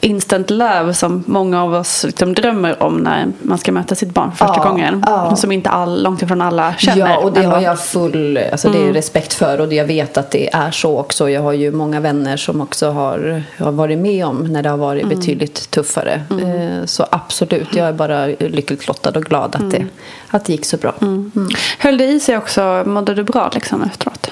instant 0.00 0.50
love 0.50 0.94
som 0.94 1.24
många 1.26 1.62
av 1.62 1.74
oss 1.74 2.04
liksom 2.04 2.34
drömmer 2.34 2.82
om 2.82 2.96
när 2.96 3.26
man 3.42 3.58
ska 3.58 3.72
möta 3.72 3.94
sitt 3.94 4.14
barn 4.14 4.32
för 4.32 4.46
första 4.46 4.60
Ja, 4.64 4.68
gången. 4.70 5.04
ja. 5.06 5.36
Som 5.36 5.52
inte 5.52 5.70
all, 5.70 6.02
långt 6.02 6.22
ifrån 6.22 6.42
alla 6.42 6.74
känner. 6.74 7.08
Ja, 7.10 7.18
och 7.18 7.32
det 7.32 7.40
ändå. 7.40 7.56
har 7.56 7.62
jag 7.62 7.80
full 7.80 8.38
alltså 8.52 8.70
det 8.70 8.78
är 8.88 8.92
respekt 8.92 9.34
för 9.34 9.60
och 9.60 9.72
jag 9.72 9.84
vet 9.84 10.16
att 10.16 10.30
det 10.30 10.54
är 10.54 10.70
så 10.70 10.98
också. 10.98 11.30
Jag 11.30 11.42
har 11.42 11.52
ju 11.52 11.72
många 11.72 12.00
vänner 12.00 12.36
som 12.36 12.60
också 12.60 12.90
har, 12.90 13.42
har 13.58 13.72
varit 13.72 13.98
med 13.98 14.26
om 14.26 14.38
när 14.52 14.62
det 14.62 14.68
har 14.68 14.76
varit 14.78 15.08
betydligt 15.08 15.70
tuffare. 15.70 16.22
Eh, 16.30 16.86
Så 16.86 17.06
absolut, 17.10 17.74
jag 17.74 17.88
är 17.88 17.92
bara 17.92 18.26
lyckligt 18.26 18.88
lottad 18.88 19.10
och 19.10 19.24
glad 19.24 19.56
att, 19.56 19.70
det, 19.70 19.86
att 20.30 20.44
det 20.44 20.52
gick 20.52 20.64
så 20.64 20.76
bra. 20.76 20.94
Höll 21.78 21.98
det 21.98 22.04
i 22.04 22.20
sig 22.20 22.36
också? 22.36 22.82
Mådde 22.86 23.14
du 23.14 23.22
bra 23.24 23.50
liksom 23.54 23.82
efteråt? 23.82 24.30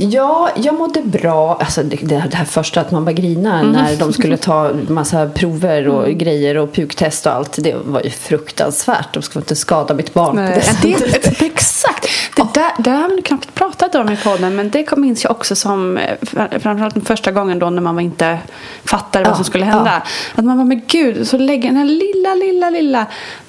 Ja, 0.00 0.50
jag 0.56 0.74
mådde 0.74 1.02
bra. 1.02 1.56
Alltså 1.60 1.82
det, 1.82 1.96
det 1.96 2.34
här 2.34 2.44
första 2.44 2.80
att 2.80 2.90
man 2.90 3.04
bara 3.04 3.12
grina 3.12 3.62
när 3.62 3.96
de 3.96 4.12
skulle 4.12 4.36
ta 4.36 4.70
massa 4.88 5.28
prover 5.28 5.88
och 5.88 6.08
grejer 6.08 6.56
och 6.56 6.72
puktest 6.72 7.26
och 7.26 7.32
allt. 7.32 7.56
Det 7.62 7.74
var 7.84 8.00
ju 8.04 8.10
fruktansvärt. 8.10 9.14
De 9.14 9.22
skulle 9.22 9.42
inte 9.42 9.56
skada 9.56 9.94
mitt 9.94 10.14
barn 10.14 10.36
på 10.36 10.42
det 10.42 10.60
sättet. 10.62 11.22
det, 11.38 11.46
exakt. 11.46 12.06
Det, 12.36 12.46
där, 12.54 12.70
det 12.78 12.90
har 12.90 13.16
vi 13.16 13.22
knappt 13.22 13.54
pratat 13.54 13.94
om 13.94 14.10
i 14.12 14.16
podden 14.16 14.56
men 14.56 14.70
det 14.70 14.84
kom- 14.84 15.00
minns 15.00 15.24
jag 15.24 15.30
också 15.30 15.56
som 15.56 15.98
fr- 16.20 16.58
framförallt 16.58 16.94
den 16.94 17.04
första 17.04 17.32
gången 17.32 17.58
då 17.58 17.70
när 17.70 17.82
man 17.82 18.00
inte 18.00 18.38
fattade 18.84 19.24
vad 19.24 19.32
Ja, 19.32 19.36
som 19.36 19.44
skulle 19.44 19.64
hända. 19.64 20.02
Att 20.34 20.44
man 20.44 20.58
var 20.58 20.64
men 20.64 20.82
gud, 20.86 21.28
så 21.28 21.38
lägger 21.38 21.68
den 21.68 21.76
här 21.76 21.84
lilla, 21.84 22.34
lilla, 22.34 22.70
lilla 22.70 23.06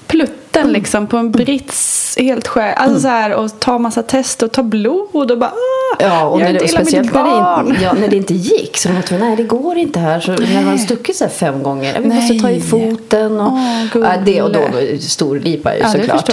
plutten 0.08 0.36
Mm. 0.62 0.74
liksom 0.74 1.08
på 1.08 1.18
en 1.18 1.32
brits 1.32 2.16
helt 2.20 2.48
själv. 2.48 2.74
Alltså 2.78 3.00
så 3.00 3.08
här, 3.08 3.34
och 3.34 3.60
ta 3.60 3.78
massa 3.78 4.04
test 4.04 4.44
och 4.44 4.52
ta 4.52 4.64
blod 4.64 5.32
och 5.32 5.38
bara 5.38 5.50
ah, 5.50 5.96
Ja, 6.00 6.26
och 6.26 6.40
när 6.40 6.50
är 6.50 6.54
det, 6.54 6.60
illa 6.60 6.68
speciellt 6.68 7.14
när 7.14 7.24
det, 7.64 7.70
inte, 7.70 7.84
ja, 7.84 7.94
när 7.94 8.08
det 8.08 8.16
inte 8.16 8.34
gick. 8.34 8.78
Så 8.78 8.90
var 8.92 9.02
tvungna, 9.02 9.26
nej 9.26 9.36
det 9.36 9.44
går 9.44 9.78
inte 9.78 10.00
här. 10.00 10.20
Så 10.20 10.32
när 10.32 10.62
man 10.66 10.80
stuckit 10.80 11.16
så 11.16 11.28
fem 11.28 11.64
gånger, 11.64 12.00
vi 12.00 12.08
måste 12.10 12.34
ta 12.40 12.50
i 12.50 12.62
foten. 12.62 13.40
Och, 13.40 13.54
Åh, 13.54 13.86
ja, 13.94 14.12
det, 14.26 14.42
och 14.42 14.52
då 14.52 14.60
gulle. 14.60 15.00
storlipa 15.00 15.76
ju 15.76 15.82
Ja, 15.82 15.90
såklart. 15.90 16.30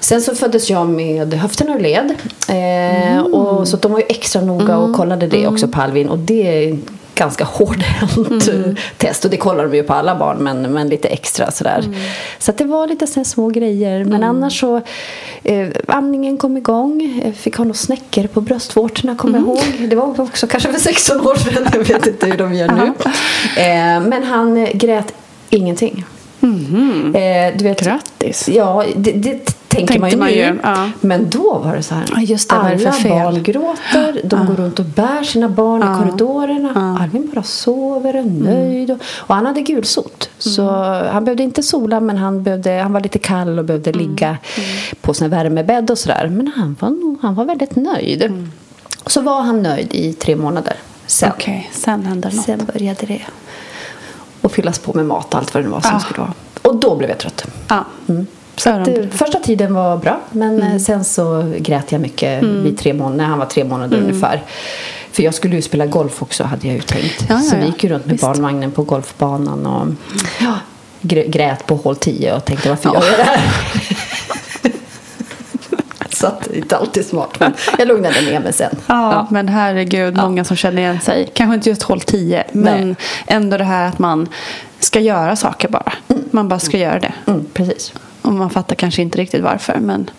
Sen 0.00 0.22
så 0.22 0.34
föddes 0.34 0.70
jag 0.70 0.88
med 0.88 1.34
höften 1.34 1.68
ur 1.68 1.78
led. 1.80 2.14
Eh, 2.48 2.84
Mm. 2.94 3.34
och, 3.34 3.68
så 3.68 3.76
de 3.76 3.92
var 3.92 3.98
ju 3.98 4.04
extra 4.08 4.42
noga 4.42 4.76
och 4.76 4.96
kollade 4.96 5.26
det 5.26 5.46
också 5.46 5.68
på 5.68 5.80
Alvin. 5.80 6.08
Och 6.08 6.18
det 6.18 6.76
ganska 7.14 7.44
hårdhänt 7.44 8.48
Mm. 8.54 8.76
test. 8.96 9.24
Och 9.24 9.30
det 9.30 9.36
kollar 9.36 9.64
de 9.68 9.76
ju 9.76 9.82
på 9.82 9.92
alla 9.94 10.16
barn 10.16 10.36
men, 10.36 10.62
men 10.62 10.88
lite 10.88 11.08
extra 11.08 11.50
sådär. 11.50 11.78
Mm. 11.78 11.94
Så 12.38 12.52
det 12.52 12.64
var 12.64 12.86
lite 12.88 13.06
sådana 13.06 13.24
små 13.24 13.48
grejer. 13.48 14.04
Men 14.04 14.22
annars 14.24 14.60
så 14.60 14.80
eh, 15.44 15.68
amningen 15.88 16.36
kom 16.36 16.56
igång. 16.56 17.20
Jag 17.24 17.34
fick 17.34 17.56
ha 17.56 17.64
några 17.64 17.74
snäckor 17.74 18.26
på 18.26 18.40
bröstvårtorna 18.40 19.16
kommer 19.16 19.38
Mm. 19.38 19.50
jag 19.50 19.58
ihåg. 19.80 19.90
Det 19.90 19.96
var 19.96 20.20
också 20.20 20.46
kanske 20.46 20.72
för 20.72 20.80
16 20.80 21.20
år 21.26 21.34
sedan. 21.34 21.66
Jag 21.72 21.78
vet 21.84 22.06
inte 22.06 22.26
hur 22.26 22.38
de 22.38 22.54
gör 22.54 22.68
nu. 22.72 22.92
Eh, 23.62 24.00
men 24.08 24.24
han 24.24 24.56
eh, 24.56 24.70
grät 24.74 25.14
ingenting. 25.50 26.04
Eh, 27.14 27.56
du 27.56 27.64
vet, 27.64 27.80
Grattis. 27.80 28.48
Ja, 28.48 28.84
det, 28.96 29.12
det 29.12 29.63
tänker 29.76 29.98
man 30.00 30.10
ju 30.10 30.16
man 30.16 30.32
ju, 30.32 30.58
ja. 30.62 30.90
Men 31.00 31.30
då 31.30 31.58
var 31.58 31.76
det 31.76 31.82
så 31.82 31.94
här. 31.94 32.04
Ja, 32.14 32.20
just 32.20 32.48
det, 32.48 32.54
alla 32.54 32.76
barn 33.08 33.42
gråter. 33.42 34.20
De 34.24 34.46
går 34.46 34.54
runt 34.54 34.78
och 34.78 34.84
bär 34.84 35.22
sina 35.22 35.48
barn 35.48 35.80
Ja. 35.80 35.94
i 35.94 35.98
korridorerna. 35.98 36.98
Alvin 37.00 37.30
bara 37.34 37.42
sover 37.42 38.14
och 38.16 38.20
är 38.20 38.24
nöjd. 38.24 38.90
Och, 38.90 38.98
och 39.16 39.34
han 39.34 39.46
hade 39.46 39.60
gulsot. 39.62 40.30
Så 40.38 40.70
han 41.12 41.24
behövde 41.24 41.42
inte 41.42 41.62
sola 41.62 42.00
men 42.00 42.16
han, 42.16 42.42
behövde, 42.42 42.70
han 42.82 42.92
var 42.92 43.00
lite 43.00 43.18
kall 43.18 43.58
och 43.58 43.64
behövde 43.64 43.92
ligga 43.92 44.36
på 45.00 45.14
sin 45.14 45.30
värmebädd 45.30 45.90
och 45.90 45.98
sådär. 45.98 46.28
Men 46.32 46.52
han 46.56 46.76
var, 46.80 47.16
han 47.22 47.34
var 47.34 47.44
väldigt 47.44 47.76
nöjd. 47.76 48.48
Så 49.06 49.20
var 49.20 49.40
han 49.40 49.62
nöjd 49.62 49.94
i 49.94 50.12
tre 50.12 50.36
månader. 50.36 50.76
Sen, 51.06 51.30
Okej, 51.34 51.70
sen 51.72 52.06
händer 52.06 52.30
något. 52.30 52.44
sen 52.44 52.68
började 52.74 53.06
det. 53.06 53.22
Och 54.40 54.52
fyllas 54.52 54.78
på 54.78 54.92
med 54.92 55.06
mat 55.06 55.34
och 55.34 55.40
allt 55.40 55.54
vad 55.54 55.62
det 55.64 55.68
var 55.68 55.80
som 55.80 56.00
skulle 56.00 56.20
vara. 56.20 56.32
Och 56.62 56.76
då 56.76 56.96
blev 56.96 57.10
jag 57.10 57.18
trött. 57.18 57.44
Ja. 57.68 57.84
Mm. 58.08 58.26
Så 58.56 58.70
att, 58.70 58.88
eh, 58.88 58.94
första 59.10 59.38
tiden 59.38 59.74
var 59.74 59.96
bra 59.96 60.20
men 60.30 60.62
eh, 60.62 60.78
sen 60.78 61.04
så 61.04 61.52
grät 61.58 61.92
jag 61.92 62.00
mycket 62.00 62.42
vid 62.42 62.78
tre 62.78 62.92
månader, 62.94 63.24
han 63.24 63.38
var 63.38 63.46
tre 63.46 63.64
månader 63.64 63.96
ungefär. 63.98 64.42
För 65.12 65.22
jag 65.22 65.34
skulle 65.34 65.56
ju 65.56 65.62
spela 65.62 65.86
golf 65.86 66.22
också 66.22 66.44
hade 66.44 66.66
jag 66.66 66.76
ju 66.76 66.82
tänkt. 66.82 67.24
Ja, 67.28 67.34
ja, 67.34 67.40
så 67.40 67.56
vi 67.56 67.62
ja. 67.62 67.66
gick 67.68 67.84
ju 67.84 67.90
runt 67.90 68.04
med 68.06 68.12
Visst. 68.12 68.24
barnvagnen 68.24 68.70
på 68.70 68.82
golfbanan 68.82 69.66
och 69.66 69.86
ja, 70.40 70.54
grä- 71.02 71.28
grät 71.30 71.66
på 71.66 71.76
hål 71.76 71.96
10 71.96 72.34
och 72.36 72.44
tänkte 72.44 72.68
varför 72.68 72.88
gör 72.94 73.04
jag 73.10 73.18
det 73.18 73.22
här? 73.24 73.40
så 76.14 76.26
att 76.26 76.44
det 76.44 76.54
är 76.54 76.58
inte 76.58 76.76
alltid 76.76 77.06
smart 77.06 77.40
men 77.40 77.52
jag 77.78 77.88
lugnade 77.88 78.20
ner 78.20 78.40
mig 78.40 78.52
sen. 78.52 78.76
Ja, 78.86 79.26
men 79.30 79.48
herregud, 79.48 80.16
många 80.16 80.44
som 80.44 80.56
känner 80.56 80.82
igen 80.82 81.00
sig. 81.00 81.30
Kanske 81.34 81.54
inte 81.54 81.68
just 81.68 81.82
håll 81.82 82.00
10, 82.00 82.44
men 82.52 82.86
Nej. 82.88 82.96
ändå 83.26 83.56
det 83.56 83.64
här 83.64 83.88
att 83.88 83.98
man 83.98 84.28
ska 84.80 85.00
göra 85.00 85.36
saker 85.36 85.68
bara. 85.68 85.92
Man 86.30 86.48
bara 86.48 86.60
ska 86.60 86.78
göra 86.78 87.00
det. 87.00 87.12
Mm, 87.26 87.46
precis. 87.52 87.92
Och 88.24 88.32
man 88.32 88.50
fattar 88.50 88.74
kanske 88.76 89.02
inte 89.02 89.18
riktigt 89.18 89.42
varför, 89.42 89.78
men 89.80 90.10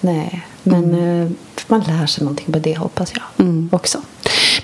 Nej, 0.00 0.46
men 0.62 0.84
eh, 1.24 1.30
man 1.66 1.80
lär 1.80 2.06
sig 2.06 2.24
någonting 2.24 2.52
på 2.52 2.58
det 2.58 2.78
hoppas 2.78 3.12
jag 3.14 3.46
också. 3.70 3.98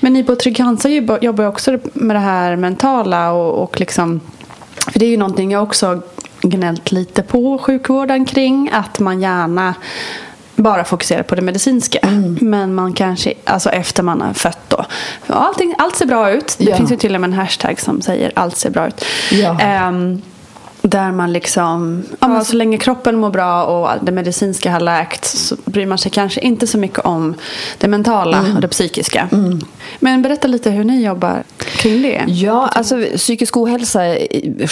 Men 0.01 0.13
ni 0.13 0.25
på 0.25 0.37
Trygg 0.37 0.61
Hansa 0.61 0.89
jobbar 0.89 1.43
ju 1.45 1.47
också 1.49 1.79
med 1.93 2.17
det 2.17 2.21
här 2.21 2.57
mentala 2.57 3.33
och, 3.33 3.63
och 3.63 3.81
liksom 3.81 4.21
För 4.93 4.99
det 4.99 5.07
är 5.07 5.11
ju 5.11 5.17
någonting 5.17 5.51
jag 5.53 5.63
också 5.63 6.03
gnällt 6.43 6.93
lite 6.93 7.23
på 7.23 7.59
sjukvården 7.59 8.25
kring 8.25 8.71
att 8.73 8.99
man 8.99 9.21
gärna 9.21 9.75
bara 10.57 10.85
fokuserar 10.85 11.23
på 11.23 11.35
det 11.35 11.43
medicinska. 11.43 11.99
Men 12.41 12.75
man 12.75 12.93
kanske, 12.93 13.33
alltså 13.45 13.71
efter 13.71 14.03
man 14.03 14.21
har 14.21 14.33
fött 14.33 14.59
då. 14.69 14.85
Allting, 15.27 15.75
allt 15.79 15.97
ser 15.97 16.07
bra 16.07 16.31
ut. 16.31 16.57
Det 16.59 16.65
Ja. 16.65 16.77
finns 16.77 16.93
ju 16.93 16.97
till 16.97 17.15
och 17.15 17.21
med 17.21 17.29
en 17.29 17.35
hashtag 17.39 17.81
som 17.81 18.01
säger 18.03 18.33
allt 18.35 18.57
ser 18.57 18.71
bra 18.71 18.87
ut. 18.89 19.05
Ja. 19.31 19.61
Ehm, 19.61 20.23
där 20.83 21.13
man 21.13 21.33
liksom, 21.33 22.03
ja, 22.21 22.29
men 22.29 22.45
så 22.45 22.57
länge 22.57 22.79
kroppen 22.79 23.17
mår 23.17 23.31
bra 23.31 23.65
och 23.65 24.05
det 24.05 24.13
medicinska 24.13 24.73
har 24.73 24.81
läkt 24.81 25.25
så 25.25 25.57
bryr 25.65 25.87
man 25.87 25.99
sig 25.99 26.11
kanske 26.11 26.41
inte 26.41 26.67
så 26.67 26.79
mycket 26.79 26.99
om 26.99 27.35
det 27.79 27.89
mentala 27.89 28.45
och 28.55 28.61
det 28.61 28.69
psykiska. 28.69 29.29
Men 30.01 30.23
berätta 30.23 30.49
lite 30.49 30.71
hur 30.71 30.85
ni 30.85 31.05
jobbar 31.05 31.43
kring 31.59 32.03
det. 32.03 32.25
Ja, 32.29 32.69
alltså 32.69 33.05
psykisk 33.17 33.57
ohälsa 33.57 34.01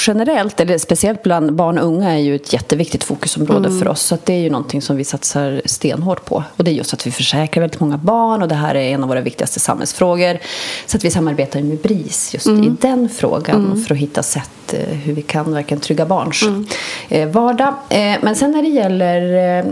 generellt, 0.07 0.61
eller 0.61 0.79
speciellt 0.79 1.23
bland 1.23 1.53
barn 1.53 1.79
och 1.79 1.87
unga, 1.87 2.11
är 2.11 2.19
ju 2.19 2.37
ett 2.37 2.53
jätteviktigt 2.53 3.05
fokusområde 3.05 3.71
för 3.79 3.89
oss. 3.89 4.03
Så 4.03 4.15
att 4.15 4.27
det 4.27 4.33
är 4.33 4.39
ju 4.39 4.51
någonting 4.51 4.83
som 4.83 4.97
vi 4.97 5.05
satsar 5.05 5.63
stenhårt 5.65 6.25
på. 6.25 6.45
Och 6.57 6.65
det 6.65 6.71
är 6.71 6.73
just 6.73 6.95
att 6.95 7.07
vi 7.07 7.11
försäkrar 7.11 7.61
väldigt 7.61 7.81
många 7.81 7.99
barn 7.99 8.43
och 8.43 8.49
det 8.49 8.55
här 8.55 8.75
är 8.75 8.95
en 8.95 9.03
av 9.03 9.09
våra 9.09 9.21
viktigaste 9.21 9.61
samhällsfrågor. 9.61 10.39
Så 10.87 10.97
att 10.97 11.05
vi 11.05 11.11
samarbetar 11.11 11.63
med 11.63 11.79
BRIS 11.79 12.35
just 12.35 12.47
i 12.47 12.73
den 12.81 13.09
frågan 13.09 13.85
för 13.87 13.95
att 13.95 14.01
hitta 14.01 14.23
sätt 14.23 14.51
eh, 14.73 14.97
hur 14.97 15.13
vi 15.13 15.23
kan 15.23 15.53
verkligen 15.53 15.81
trygga 15.81 16.07
barns 16.07 16.43
eh, 17.09 17.29
vardag. 17.29 17.75
Eh, 17.89 18.17
Men 18.23 18.37
sen 18.37 18.51
när 18.51 18.63
det 18.63 18.69
gäller 18.69 19.65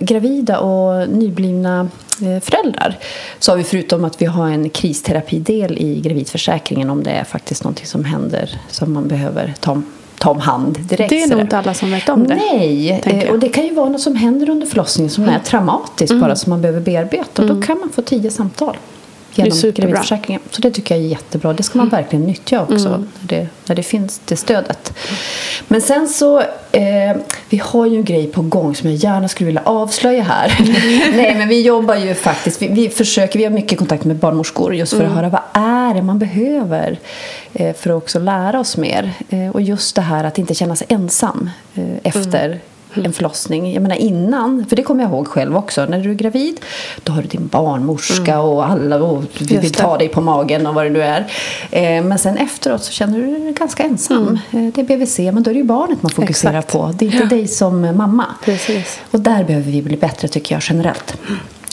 gravida 0.00 0.58
och 0.58 1.08
nyblivna 1.08 1.88
föräldrar 2.18 2.98
så 3.38 3.52
har 3.52 3.56
vi 3.56 3.64
förutom 3.64 4.04
att 4.04 4.22
vi 4.22 4.26
har 4.26 4.48
en 4.48 4.70
kristerapidel 4.70 5.78
i 5.78 6.00
gravidförsäkringen 6.00 6.90
om 6.90 7.02
det 7.02 7.10
är 7.10 7.24
faktiskt 7.24 7.64
någonting 7.64 7.86
som 7.86 8.04
händer 8.04 8.60
som 8.68 8.92
man 8.92 9.08
behöver 9.08 9.54
ta 9.60 9.72
om, 9.72 9.84
ta 10.18 10.30
om 10.30 10.40
hand 10.40 10.78
direkt. 10.80 11.10
Det 11.10 11.22
är 11.22 11.26
nog 11.26 11.40
inte 11.40 11.58
alla 11.58 11.74
som 11.74 11.90
vet 11.90 12.08
om 12.08 12.26
det. 12.26 12.34
Nej, 12.34 12.90
eh, 13.04 13.30
och 13.30 13.38
det 13.38 13.48
kan 13.48 13.64
ju 13.64 13.74
vara 13.74 13.88
något 13.88 14.00
som 14.00 14.16
händer 14.16 14.50
under 14.50 14.66
förlossningen 14.66 15.10
som 15.10 15.24
är 15.24 15.38
traumatiskt 15.38 16.20
bara 16.20 16.36
som 16.36 16.50
man 16.50 16.62
behöver 16.62 16.80
bearbeta. 16.80 17.42
Och 17.42 17.48
då 17.48 17.62
kan 17.62 17.78
man 17.78 17.90
få 17.90 18.02
tio 18.02 18.30
samtal 18.30 18.76
genom 19.36 19.72
gravidförsäkringen. 19.74 20.40
Så 20.50 20.60
det 20.60 20.70
tycker 20.70 20.94
jag 20.94 21.04
är 21.04 21.08
jättebra. 21.08 21.52
Det 21.52 21.62
ska 21.62 21.78
man 21.78 21.88
verkligen 21.88 22.24
nyttja 22.24 22.62
också 22.62 22.88
när, 22.88 23.06
det, 23.20 23.48
när 23.66 23.76
det 23.76 23.82
finns 23.82 24.20
det 24.24 24.36
stödet. 24.36 24.92
Men 25.68 25.80
sen 25.80 26.08
så, 26.08 26.40
eh, 26.72 27.16
vi 27.48 27.58
har 27.58 27.86
ju 27.86 27.96
en 27.96 28.04
grej 28.04 28.26
på 28.26 28.42
gång 28.42 28.74
som 28.74 28.90
jag 28.90 28.98
gärna 28.98 29.28
skulle 29.28 29.46
vilja 29.46 29.62
avslöja 29.64 30.22
här. 30.22 30.56
Nej 31.16 31.34
men 31.34 31.48
vi 31.48 31.62
jobbar 31.62 31.94
ju 31.94 32.14
faktiskt, 32.14 32.62
vi, 32.62 32.68
vi 32.68 32.88
försöker, 32.88 33.38
vi 33.38 33.44
har 33.44 33.52
mycket 33.52 33.78
kontakt 33.78 34.04
med 34.04 34.16
barnmorskor 34.16 34.74
just 34.74 34.92
för 34.92 35.04
att 35.04 35.12
höra 35.12 35.28
vad 35.28 35.42
är 35.52 35.94
det 35.94 36.02
man 36.02 36.18
behöver 36.18 36.98
eh, 37.52 37.76
för 37.76 37.90
att 37.90 38.02
också 38.02 38.18
lära 38.18 38.60
oss 38.60 38.76
mer. 38.76 39.12
Eh, 39.28 39.48
och 39.48 39.60
just 39.60 39.96
det 39.96 40.02
här 40.02 40.24
att 40.24 40.38
inte 40.38 40.54
känna 40.54 40.76
sig 40.76 40.86
ensam 40.90 41.50
eh, 41.74 41.84
efter 42.02 42.60
en 43.04 43.12
förlossning. 43.12 43.72
Jag 43.72 43.82
menar 43.82 43.96
innan, 43.96 44.66
för 44.68 44.76
det 44.76 44.82
kommer 44.82 45.02
jag 45.02 45.10
ihåg 45.10 45.28
själv 45.28 45.56
också. 45.56 45.86
När 45.86 45.98
du 45.98 46.10
är 46.10 46.14
gravid, 46.14 46.60
då 47.02 47.12
har 47.12 47.22
du 47.22 47.28
din 47.28 47.46
barnmorska 47.46 48.40
och 48.40 48.66
alla 48.66 48.96
och 48.96 49.24
vi 49.38 49.56
vill 49.56 49.72
ta 49.72 49.98
dig 49.98 50.08
på 50.08 50.20
magen 50.20 50.66
och 50.66 50.74
vad 50.74 50.84
det 50.84 50.90
nu 50.90 51.02
är. 51.02 51.26
Eh, 51.70 52.04
men 52.04 52.18
sen 52.18 52.36
efteråt 52.36 52.84
så 52.84 52.92
känner 52.92 53.18
du 53.18 53.26
dig 53.26 53.52
ganska 53.52 53.82
ensam. 53.82 54.38
Eh, 54.50 54.66
det 54.74 54.80
är 54.80 54.84
BVC, 54.84 55.18
men 55.18 55.42
då 55.42 55.50
är 55.50 55.54
det 55.54 55.60
ju 55.60 55.64
barnet 55.64 56.02
man 56.02 56.10
fokuserar 56.10 56.58
Exakt. 56.58 56.72
på. 56.72 56.94
Det 56.98 57.06
är 57.06 57.14
inte 57.14 57.26
dig 57.26 57.48
som 57.48 57.80
mamma. 57.80 58.26
Precis. 58.44 59.00
Och 59.10 59.20
där 59.20 59.44
behöver 59.44 59.70
vi 59.70 59.82
bli 59.82 59.96
bättre 59.96 60.28
tycker 60.28 60.54
jag 60.54 60.62
generellt. 60.68 61.16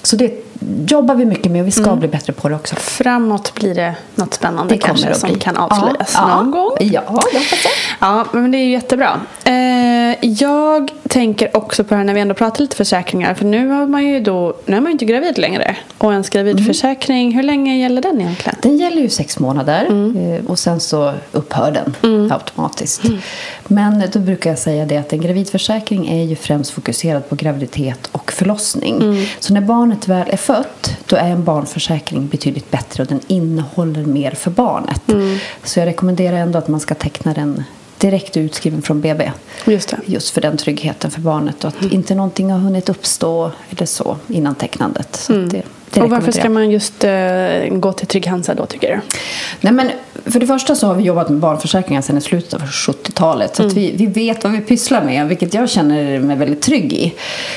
Så 0.04 0.16
det 0.16 0.43
jobbar 0.88 1.16
vi 1.16 1.26
mycket 1.26 1.52
med 1.52 1.62
och 1.62 1.68
vi 1.68 1.72
ska 1.72 1.96
bli 1.96 2.08
bättre 2.08 2.34
på 2.34 2.50
det 2.50 2.56
också. 2.56 2.76
Framåt 2.76 3.54
blir 3.54 3.76
det 3.76 3.96
något 4.16 4.34
spännande 4.34 4.74
Det 4.74 4.78
kanske 4.78 5.10
att 5.10 5.18
som 5.18 5.30
bli. 5.32 5.40
kan 5.40 5.58
avslöjas 5.58 6.12
Ja, 6.16 6.28
någon 6.44 6.46
ja. 6.54 6.60
gång. 6.60 6.78
Ja, 6.80 6.86
jag 6.94 7.02
hoppas 7.02 7.32
det. 7.64 7.70
Ja, 8.00 8.26
men 8.32 8.52
det 8.52 8.58
är 8.58 8.64
ju 8.66 8.72
jättebra. 8.72 9.20
Eh, 9.44 10.30
jag 10.30 10.92
tänker 11.08 11.58
också 11.58 11.84
på 11.84 11.90
det 11.90 11.98
här 11.98 12.04
när 12.04 12.14
vi 12.14 12.22
ändå 12.22 12.34
pratar 12.34 12.62
lite 12.62 12.76
försäkringar. 12.76 13.34
För 13.34 13.46
nu 13.46 13.68
har 13.70 13.86
man 13.88 14.06
ju 14.06 14.20
då, 14.20 14.54
nu 14.66 14.76
är 14.78 14.82
man 14.82 14.86
ju 14.90 14.92
inte 14.92 15.06
gravid 15.06 15.38
längre. 15.38 15.76
Och 15.98 16.12
ens 16.12 16.30
gravidförsäkring, 16.30 17.32
hur 17.36 17.44
länge 17.44 17.78
gäller 17.78 18.02
den 18.02 18.22
egentligen? 18.22 18.58
Den 18.62 18.78
gäller 18.78 19.02
ju 19.02 19.10
sex 19.10 19.40
månader 19.40 19.86
eh, 20.16 20.50
och 20.50 20.60
sen 20.60 20.80
så 20.80 21.14
upphör 21.32 21.72
den 22.02 22.32
automatiskt. 22.32 23.02
Men 23.68 24.04
då 24.14 24.20
brukar 24.20 24.50
jag 24.50 24.60
säga 24.60 24.86
det 24.86 24.98
att 24.98 25.14
en 25.14 25.22
gravidförsäkring 25.22 26.08
är 26.08 26.24
ju 26.24 26.36
främst 26.36 26.72
fokuserad 26.72 27.30
på 27.30 27.36
graviditet 27.36 28.10
och 28.12 28.32
förlossning. 28.32 29.26
Så 29.40 29.54
när 29.54 29.62
barnet 29.62 30.08
väl 30.08 30.28
är 30.30 30.38
fött 30.38 30.53
då 31.08 31.16
är 31.16 31.30
en 31.30 31.44
barnförsäkring 31.44 32.28
betydligt 32.28 32.72
bättre 32.72 33.04
och 33.04 33.10
den 33.10 33.20
innehåller 33.28 34.06
mer 34.06 34.32
för 34.32 34.52
barnet. 34.52 35.02
Så 35.64 35.80
jag 35.80 35.86
rekommenderar 35.86 36.38
ändå 36.38 36.60
att 36.60 36.68
man 36.68 36.80
ska 36.80 36.96
teckna 36.96 37.34
den 37.34 37.64
direkt 37.98 38.38
utskriven 38.38 38.82
från 38.82 39.02
BB. 39.02 39.32
Just. 39.66 39.94
Just 40.06 40.30
för 40.30 40.42
den 40.42 40.58
tryggheten 40.58 41.12
för 41.12 41.22
barnet 41.22 41.64
och 41.64 41.68
att 41.68 41.92
inte 41.92 42.16
någonting 42.16 42.52
har 42.52 42.60
hunnit 42.60 42.90
uppstå 42.90 43.52
eller 43.70 43.86
så 43.86 44.18
innan 44.28 44.56
tecknandet. 44.56 45.16
Så 45.16 45.34
det, 45.34 45.46
det 45.46 45.64
Och 46.02 46.10
varför 46.10 46.32
ska 46.32 46.50
man 46.50 46.72
just 46.72 47.04
eh, 47.04 47.12
gå 47.70 47.94
till 47.94 48.08
Trygg 48.08 48.28
Hansa 48.28 48.54
då 48.54 48.66
tycker 48.66 48.96
du? 48.96 49.18
Nej, 49.62 49.74
men 49.74 49.92
för 50.26 50.40
det 50.40 50.48
första 50.48 50.76
så 50.76 50.88
har 50.88 50.96
vi 50.96 51.04
jobbat 51.04 51.30
med 51.30 51.40
barnförsäkringar 51.40 52.02
sedan 52.02 52.18
i 52.18 52.22
slutet 52.22 52.54
av 52.54 52.62
70-talet. 52.62 53.56
Så 53.56 53.66
att 53.66 53.74
vi, 53.74 53.92
vi 53.92 54.06
vet 54.06 54.44
vad 54.44 54.54
vi 54.54 54.62
pysslar 54.62 55.04
med, 55.04 55.28
vilket 55.28 55.54
jag 55.54 55.70
känner 55.70 56.20
mig 56.20 56.38
väldigt 56.38 56.62
trygg 56.62 56.94
i. 56.94 57.14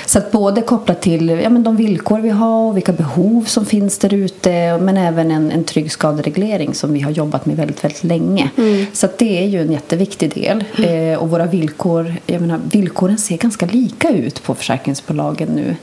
Så 0.06 0.18
att 0.18 0.32
både 0.32 0.62
kopplat 0.62 1.02
till 1.02 1.28
ja, 1.28 1.50
men 1.50 1.62
de 1.62 1.76
villkor 1.76 2.18
vi 2.18 2.30
har 2.30 2.68
och 2.68 2.76
vilka 2.76 2.92
behov 2.92 3.44
som 3.44 3.66
finns 3.66 3.98
där 3.98 4.14
ute 4.14 4.78
men 4.78 4.96
även 4.96 5.30
en, 5.30 5.50
en 5.50 5.64
trygg 5.64 5.92
skadereglering 5.92 6.74
som 6.74 6.92
vi 6.92 7.00
har 7.00 7.10
jobbat 7.10 7.46
med 7.46 7.56
väldigt, 7.56 7.84
väldigt 7.84 8.04
länge. 8.04 8.50
Så 8.92 9.06
att 9.06 9.18
det 9.18 9.44
är 9.44 9.46
ju 9.46 9.62
en 9.62 9.72
jätteviktig 9.72 10.34
del. 10.34 10.64
Eh, 10.84 11.18
och 11.18 11.30
våra 11.30 11.46
villkor, 11.46 12.14
jag 12.26 12.40
menar, 12.40 12.60
villkoren 12.72 13.18
ser 13.18 13.36
ganska 13.36 13.66
lika 13.66 14.10
ut 14.10 14.42
på 14.42 14.54
försäkringsbolagen 14.54 15.48
nu. 15.48 15.76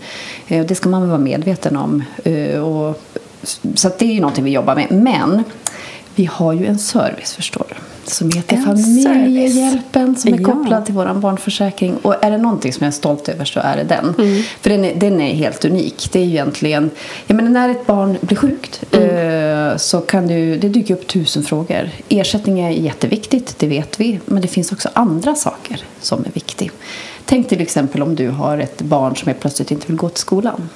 Eh, 0.48 0.62
och 0.62 0.68
det 0.68 0.76
ska 0.76 0.89
man 0.89 1.08
vara 1.08 1.18
medveten 1.18 1.78
om. 1.78 2.04
Eh, 2.24 2.34
och, 2.60 3.01
så 3.75 3.91
det 3.99 4.06
är 4.06 4.13
ju 4.13 4.19
någonting 4.19 4.43
vi 4.43 4.51
jobbar 4.51 4.75
med. 4.75 4.91
Men 4.91 5.43
vi 6.15 6.25
har 6.25 6.53
ju 6.53 6.65
en 6.65 6.79
service 6.79 7.34
förstår 7.34 7.65
du. 7.69 7.75
Som 8.12 8.32
heter 8.32 8.56
En 8.56 8.63
Familjehjälpen 8.63 10.15
som 10.15 10.34
är 10.34 10.39
Ja. 10.39 10.45
kopplad 10.51 10.86
till 10.86 10.93
vår 10.93 11.13
barnförsäkring. 11.13 11.95
Och 12.01 12.23
är 12.25 12.32
det 12.32 12.38
någonting 12.38 12.73
som 12.73 12.84
jag 12.84 12.88
är 12.88 12.95
stolt 12.95 13.29
över 13.29 13.45
så 13.45 13.60
är 13.60 13.77
det 13.77 13.84
den. 13.84 14.13
För 14.62 14.69
den 14.69 14.86
är, 14.86 14.95
den 14.95 15.21
är 15.21 15.34
helt 15.34 15.65
unik. 15.65 16.10
Det 16.12 16.19
är 16.19 16.23
ju 16.23 16.29
egentligen, 16.29 16.89
jag 17.27 17.36
menar 17.36 17.49
när 17.49 17.69
ett 17.69 17.86
barn 17.86 18.17
blir 18.21 18.38
sjukt 18.38 18.84
eh, 18.91 19.77
så 19.77 20.01
kan 20.01 20.27
du, 20.27 20.58
det 20.58 20.69
dyker 20.69 20.93
upp 20.93 21.08
tusen 21.08 21.43
frågor. 21.43 21.89
Ersättning 22.10 22.60
är 22.60 22.69
jätteviktigt, 22.69 23.56
det 23.60 23.67
vet 23.67 23.99
vi. 23.99 24.19
Men 24.25 24.41
det 24.41 24.47
finns 24.47 24.71
också 24.71 24.89
andra 24.93 25.36
saker 25.36 25.82
som 26.01 26.19
är 26.19 26.32
viktiga. 26.34 26.71
Tänk 27.25 27.49
till 27.49 27.62
exempel 27.62 28.01
om 28.01 28.15
du 28.15 28.29
har 28.29 28.58
ett 28.58 28.82
barn 28.82 29.15
som 29.15 29.27
helt 29.27 29.39
plötsligt 29.39 29.71
inte 29.71 29.88
vill 29.88 29.97
gå 29.97 30.10
till 30.10 30.19
skolan. 30.21 30.69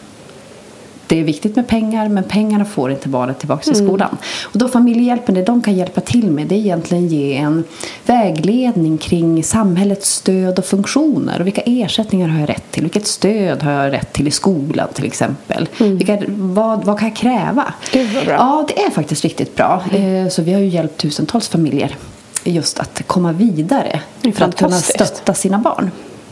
Det 1.08 1.20
är 1.20 1.24
viktigt 1.24 1.56
med 1.56 1.68
pengar 1.68 2.10
men 2.10 2.24
pengarna 2.24 2.66
får 2.66 2.92
inte 2.92 3.10
barnet 3.10 3.40
tillbaka 3.40 3.64
till 3.64 3.76
skolan. 3.76 4.18
Och 4.44 4.58
då 4.60 4.68
familjehjälpen, 4.68 5.36
det 5.36 5.44
de 5.44 5.62
kan 5.62 5.74
hjälpa 5.74 6.02
till 6.02 6.32
med 6.32 6.48
det 6.48 6.56
är 6.56 6.60
egentligen 6.60 7.08
ge 7.08 7.36
en 7.38 7.64
vägledning 8.06 8.98
kring 8.98 9.44
samhällets 9.44 10.10
stöd 10.14 10.60
och 10.60 10.66
funktioner. 10.66 11.40
Och 11.40 11.46
vilka 11.48 11.62
ersättningar 11.66 12.28
har 12.28 12.40
jag 12.40 12.50
rätt 12.50 12.72
till? 12.72 12.84
Vilket 12.84 13.08
stöd 13.08 13.64
har 13.64 13.72
jag 13.72 13.94
rätt 13.94 14.14
till 14.14 14.28
i 14.28 14.32
skolan 14.32 14.88
till 14.94 15.06
exempel? 15.06 15.70
Vilka, 15.78 16.18
vad, 16.28 16.86
vad 16.86 17.00
kan 17.00 17.08
jag 17.08 17.18
kräva? 17.18 17.74
Gud, 17.92 18.10
vad 18.16 18.26
bra. 18.26 18.34
Ja, 18.34 18.66
det 18.68 18.82
är 18.84 18.90
faktiskt 18.90 19.24
riktigt 19.24 19.56
bra. 19.56 19.84
Eh, 19.92 20.28
Så 20.30 20.42
vi 20.42 20.54
har 20.54 20.60
ju 20.62 20.68
hjälpt 20.68 20.98
tusentals 20.98 21.48
familjer 21.48 21.96
just 22.44 22.80
att 22.80 23.02
komma 23.08 23.32
vidare 23.32 24.00
för 24.36 24.46
att 24.46 24.56
kunna 24.56 24.78
stötta 24.78 25.34
sina 25.34 25.58
barn. 25.58 25.92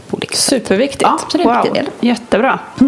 På 0.10 0.18
olika. 0.18 0.36
Superviktigt. 0.36 1.02
Ja, 1.02 1.20
viktig 1.34 1.74
del. 1.74 1.90
Jättebra. 2.00 2.60
Eh, 2.80 2.86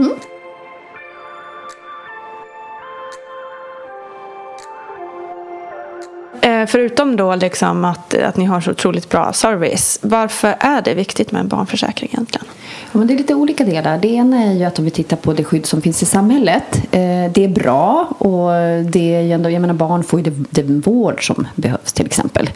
Eh, 6.62 6.66
förutom 6.66 7.16
då 7.16 7.36
liksom 7.36 7.86
att, 7.86 8.14
att 8.14 8.38
ni 8.38 8.46
har 8.46 8.62
så 8.62 8.72
otroligt 8.72 9.10
bra 9.10 9.34
service, 9.34 10.00
varför 10.02 10.56
är 10.60 10.82
det 10.82 10.94
viktigt 10.94 11.32
med 11.32 11.40
en 11.40 11.48
barnförsäkring 11.48 12.10
egentligen? 12.14 12.48
Ja, 12.92 12.98
men 13.00 13.08
det 13.08 13.14
är 13.14 13.18
lite 13.18 13.34
olika 13.34 13.64
delar. 13.64 13.98
Det 13.98 14.08
ena 14.08 14.44
är 14.44 14.54
ju 14.54 14.64
att 14.64 14.80
om 14.80 14.86
vi 14.86 14.92
tittar 14.92 15.18
på 15.18 15.34
det 15.34 15.44
skydd 15.44 15.66
som 15.66 15.82
finns 15.82 16.04
i 16.04 16.06
samhället. 16.06 16.76
Eh, 16.92 17.32
det 17.32 17.44
är 17.44 17.48
bra 17.48 18.08
och 18.18 18.50
det 18.92 19.16
är 19.16 19.22
ju 19.22 19.32
ändå, 19.32 19.50
jag 19.50 19.62
menar 19.62 19.74
barn 19.74 20.04
får 20.04 20.20
ju 20.20 20.32
den 20.50 20.82
vård 20.82 21.28
som 21.28 21.48
behövs 21.56 21.94
till 21.94 22.06
exempel. 22.06 22.50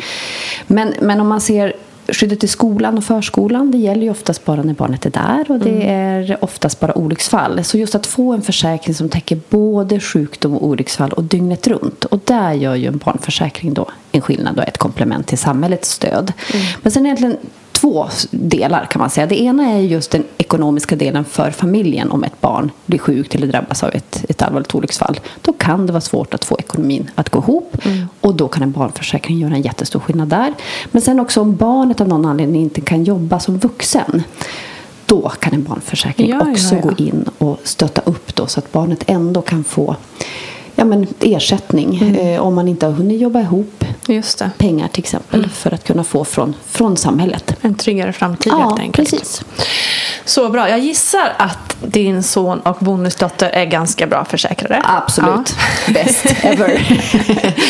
Men, 0.67 0.93
men 1.01 1.21
om 1.21 1.27
man 1.27 1.41
ser 1.41 1.73
skyddet 2.11 2.43
i 2.43 2.47
skolan 2.47 2.97
och 2.97 3.03
förskolan 3.03 3.71
det 3.71 3.77
gäller 3.77 4.01
ju 4.01 4.09
oftast 4.09 4.45
bara 4.45 4.63
när 4.63 4.73
barnet 4.73 5.05
är 5.05 5.09
där 5.09 5.51
och 5.51 5.59
det 5.59 5.89
är 5.89 6.43
oftast 6.43 6.79
bara 6.79 6.97
olycksfall. 6.97 7.63
Så 7.63 7.77
just 7.77 7.95
att 7.95 8.07
få 8.07 8.33
en 8.33 8.41
försäkring 8.41 8.95
som 8.95 9.09
täcker 9.09 9.39
både 9.49 9.99
sjukdom 9.99 10.53
och 10.53 10.67
olycksfall 10.67 11.11
och 11.11 11.23
dygnet 11.23 11.67
runt. 11.67 12.05
Och 12.05 12.19
där 12.25 12.53
gör 12.53 12.75
ju 12.75 12.87
en 12.87 12.97
barnförsäkring 12.97 13.73
då 13.73 13.87
en 14.11 14.21
skillnad 14.21 14.57
och 14.57 14.67
ett 14.67 14.77
komplement 14.77 15.27
till 15.27 15.37
samhällets 15.37 15.91
stöd. 15.91 16.33
Men 16.81 16.91
sen 16.91 17.05
egentligen 17.05 17.37
två 17.81 18.07
delar 18.31 18.85
kan 18.85 18.99
man 18.99 19.09
säga. 19.09 19.27
Det 19.27 19.41
ena 19.41 19.69
är 19.69 19.79
just 19.79 20.11
den 20.11 20.23
ekonomiska 20.37 20.95
delen 20.95 21.25
för 21.25 21.51
familjen 21.51 22.11
om 22.11 22.23
ett 22.23 22.41
barn 22.41 22.71
blir 22.85 22.99
sjukt 22.99 23.35
eller 23.35 23.47
drabbas 23.47 23.83
av 23.83 23.89
ett, 23.93 24.25
ett 24.29 24.41
allvarligt 24.41 24.75
olycksfall. 24.75 25.19
Då 25.41 25.53
kan 25.53 25.85
det 25.85 25.93
vara 25.93 26.01
svårt 26.01 26.33
att 26.33 26.45
få 26.45 26.57
ekonomin 26.59 27.09
att 27.15 27.29
gå 27.29 27.39
ihop 27.39 27.77
och 28.21 28.35
då 28.35 28.47
kan 28.47 28.63
en 28.63 28.71
barnförsäkring 28.71 29.39
göra 29.39 29.53
en 29.53 29.61
jättestor 29.61 29.99
skillnad 29.99 30.27
där. 30.27 30.53
Men 30.91 31.01
sen 31.01 31.19
också 31.19 31.41
om 31.41 31.55
barnet 31.55 32.01
av 32.01 32.07
någon 32.07 32.25
anledning 32.25 32.61
inte 32.61 32.81
kan 32.81 33.03
jobba 33.03 33.39
som 33.39 33.57
vuxen 33.57 34.23
då 35.05 35.29
kan 35.29 35.53
en 35.53 35.63
barnförsäkring 35.63 36.29
Ja, 36.29 36.41
ja, 36.45 36.51
också 36.51 36.75
ja. 36.75 36.81
gå 36.81 36.91
in 36.97 37.25
och 37.37 37.59
stötta 37.63 38.01
upp 38.01 38.35
då 38.35 38.47
så 38.47 38.59
att 38.59 38.71
barnet 38.71 39.03
ändå 39.07 39.41
kan 39.41 39.63
få 39.63 39.95
ja, 40.75 40.85
men 40.85 41.07
ersättning 41.19 41.97
Mm. 42.01 42.15
eh, 42.15 42.41
om 42.41 42.55
man 42.55 42.67
inte 42.67 42.85
har 42.85 42.93
hunnit 42.93 43.21
jobba 43.21 43.39
ihop 43.39 43.85
Just 44.07 44.37
det. 44.39 44.49
pengar 44.57 44.87
till 44.87 44.99
exempel 45.03 45.39
Mm. 45.39 45.49
för 45.49 45.73
att 45.73 45.83
kunna 45.83 46.03
få 46.03 46.25
från, 46.25 46.55
från 46.67 46.97
samhället. 46.97 47.53
En 47.61 47.75
tryggare 47.75 48.13
framtid 48.13 48.53
Ja, 48.53 48.67
helt 48.69 48.79
enkelt. 48.79 49.09
precis. 49.11 49.41
Så 50.25 50.49
bra. 50.49 50.69
Jag 50.69 50.79
gissar 50.79 51.33
att 51.37 51.75
din 51.81 52.23
son 52.23 52.59
och 52.59 52.77
bonusdotter 52.79 53.49
är 53.49 53.65
ganska 53.65 54.07
bra 54.07 54.25
försäkrade. 54.25 54.81
Absolut. 54.83 55.55
Best 55.93 56.25
ever. 56.43 56.81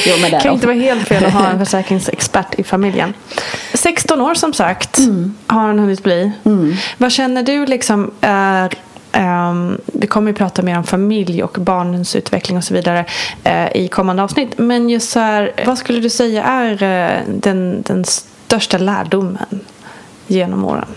jo, 0.08 0.14
men 0.22 0.42
kan 0.42 0.54
inte 0.54 0.68
vara 0.68 0.78
helt 0.78 1.08
fel 1.08 1.26
att 1.26 1.34
ha 1.34 1.48
en 1.48 1.60
försäkringsexpert 1.66 2.60
i 2.60 2.64
familjen. 2.64 3.14
16 3.74 4.22
år 4.22 4.34
som 4.34 4.54
sagt 4.54 5.00
har 5.48 5.62
han 5.62 5.80
hunnit 5.80 6.04
bli. 6.04 6.32
Vad 6.98 7.12
känner 7.12 7.44
du 7.44 7.66
liksom 7.66 8.12
är 8.22 8.74
ehm, 9.12 9.78
vi 9.86 10.08
kommer 10.08 10.32
ju 10.32 10.36
prata 10.36 10.62
mer 10.62 10.78
om 10.78 10.84
familj 10.84 11.44
och 11.44 11.58
barnens 11.60 12.16
utveckling 12.16 12.58
och 12.58 12.64
så 12.64 12.74
vidare 12.74 13.06
eh, 13.44 13.76
i 13.76 13.88
kommande 13.88 14.24
avsnitt. 14.24 14.58
Men 14.58 14.90
just 14.90 15.10
så 15.10 15.20
här, 15.20 15.52
vad 15.66 15.78
skulle 15.78 16.00
du 16.00 16.10
säga 16.10 16.44
är 16.44 16.84
eh, 16.84 17.22
den, 17.28 17.82
den 17.82 18.06
största 18.06 18.78
lärdomen 18.78 19.60
genom 20.28 20.66
åren? 20.66 20.90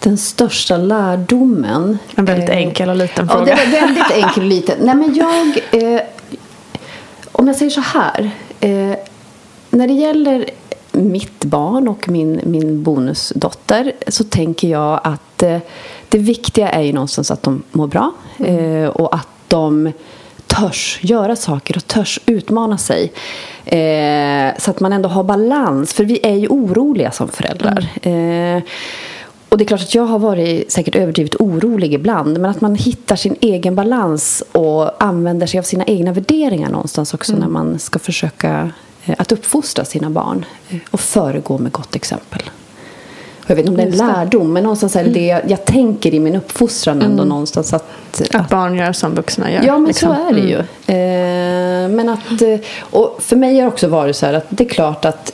Den 0.00 0.18
största 0.18 0.76
lärdomen. 0.76 1.98
En 2.16 2.24
väldigt 2.24 2.48
eh, 2.48 2.56
enkel 2.56 2.88
och 2.88 2.96
liten 2.96 3.26
Ja, 3.30 3.36
fråga. 3.36 3.54
det 3.56 3.64
var 3.64 3.80
väldigt 3.80 4.10
enkel 4.10 4.42
och 4.42 4.48
liten. 4.48 4.78
Nej, 4.80 4.94
men 4.94 5.14
jag... 5.14 5.46
Eh, 5.94 6.00
om 7.32 7.46
jag 7.46 7.56
säger 7.56 7.70
så 7.70 7.80
här. 7.80 8.30
Eh, 8.60 8.94
när 9.70 9.86
det 9.86 9.92
gäller 9.92 10.50
mitt 10.92 11.44
barn 11.44 11.88
och 11.88 12.08
min, 12.08 12.40
min 12.44 12.82
bonusdotter 12.82 13.92
så 14.08 14.24
tänker 14.24 14.68
jag 14.68 15.00
att 15.04 15.42
eh, 15.42 15.58
det 16.08 16.18
viktiga 16.18 16.68
är 16.68 16.82
ju 16.82 16.92
någonstans 16.92 17.30
att 17.30 17.42
de 17.42 17.62
mår 17.72 17.86
bra 17.86 18.12
eh, 18.38 18.88
och 18.88 19.14
att 19.14 19.28
de 19.48 19.92
törs 20.46 20.98
göra 21.02 21.36
saker 21.36 21.76
och 21.76 21.86
törs 21.86 22.20
utmana 22.26 22.78
sig. 22.78 23.12
Eh, 23.64 24.58
så 24.58 24.70
att 24.70 24.80
man 24.80 24.92
ändå 24.92 25.08
har 25.08 25.24
balans. 25.24 25.92
För 25.92 26.04
vi 26.04 26.20
är 26.22 26.34
ju 26.34 26.48
oroliga 26.48 27.10
som 27.10 27.28
föräldrar. 27.28 27.88
Eh, 28.02 28.62
och 29.48 29.58
det 29.58 29.64
är 29.64 29.66
klart 29.66 29.80
att 29.80 29.94
jag 29.94 30.06
har 30.06 30.18
varit 30.18 30.72
säkert 30.72 30.96
överdrivet 30.96 31.34
orolig 31.34 31.94
ibland. 31.94 32.40
Men 32.40 32.50
att 32.50 32.60
man 32.60 32.74
hittar 32.74 33.16
sin 33.16 33.36
egen 33.40 33.74
balans 33.74 34.42
och 34.52 35.02
använder 35.02 35.46
sig 35.46 35.58
av 35.58 35.62
sina 35.62 35.84
egna 35.84 36.12
värderingar 36.12 36.70
någonstans 36.70 37.14
också 37.14 37.36
när 37.36 37.48
man 37.48 37.78
ska 37.78 37.98
försöka 37.98 38.70
att 39.18 39.32
uppfostra 39.32 39.84
sina 39.84 40.10
barn. 40.10 40.44
eh, 40.70 40.76
Och 40.90 41.00
föregå 41.00 41.58
med 41.58 41.72
gott 41.72 41.96
exempel. 41.96 42.42
Jag 43.46 43.56
vet 43.56 43.66
inte 43.66 43.70
om 43.70 43.76
det 43.76 43.82
är 43.82 43.86
en 44.02 44.14
lärdom, 44.14 44.52
men 44.52 44.62
någonstans 44.62 44.96
är 44.96 45.04
det 45.04 45.10
det 45.10 45.26
jag, 45.26 45.42
jag 45.50 45.64
tänker 45.64 46.14
i 46.14 46.20
min 46.20 46.36
uppfostran 46.36 47.02
ändå 47.02 47.24
någonstans 47.24 47.72
att, 47.74 48.22
Att 48.32 48.48
barn 48.50 48.74
gör 48.74 48.92
som 48.92 49.14
vuxna 49.14 49.52
gör. 49.52 49.62
Ja, 49.62 49.78
men 49.78 49.84
liksom. 49.86 50.16
så 50.16 50.28
är 50.28 50.32
det 50.32 50.40
ju. 50.40 50.58
Eh, 50.58 51.88
men 51.88 52.08
att, 52.08 52.42
eh, 52.42 52.58
och 52.80 53.16
för 53.22 53.36
mig 53.36 53.54
har 53.54 53.62
det 53.62 53.68
också 53.68 53.88
varit 53.88 54.16
så 54.16 54.26
här 54.26 54.32
att 54.32 54.46
det 54.48 54.64
är 54.64 54.68
klart 54.68 55.04
att 55.04 55.32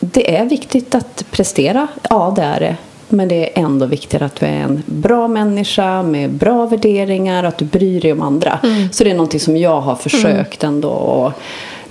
det 0.00 0.36
är 0.36 0.44
viktigt 0.44 0.94
att 0.94 1.24
prestera. 1.30 1.86
Ja, 2.10 2.32
det 2.36 2.42
är 2.42 2.60
det. 2.60 2.76
Men 3.08 3.28
det 3.28 3.58
är 3.58 3.62
ändå 3.64 3.86
viktigare 3.86 4.24
att 4.24 4.34
du 4.36 4.46
är 4.46 4.50
en 4.52 4.82
bra 4.86 5.28
människa 5.28 6.02
med 6.02 6.30
bra 6.30 6.66
värderingar 6.66 7.42
och 7.42 7.48
att 7.48 7.58
du 7.58 7.64
bryr 7.64 8.00
dig 8.00 8.12
om 8.12 8.22
andra. 8.22 8.58
Så 8.92 9.04
det 9.04 9.10
är 9.10 9.14
någonting 9.14 9.40
som 9.40 9.56
jag 9.56 9.80
har 9.80 9.94
försökt 9.96 10.64
ändå. 10.64 10.88
Och 10.88 11.32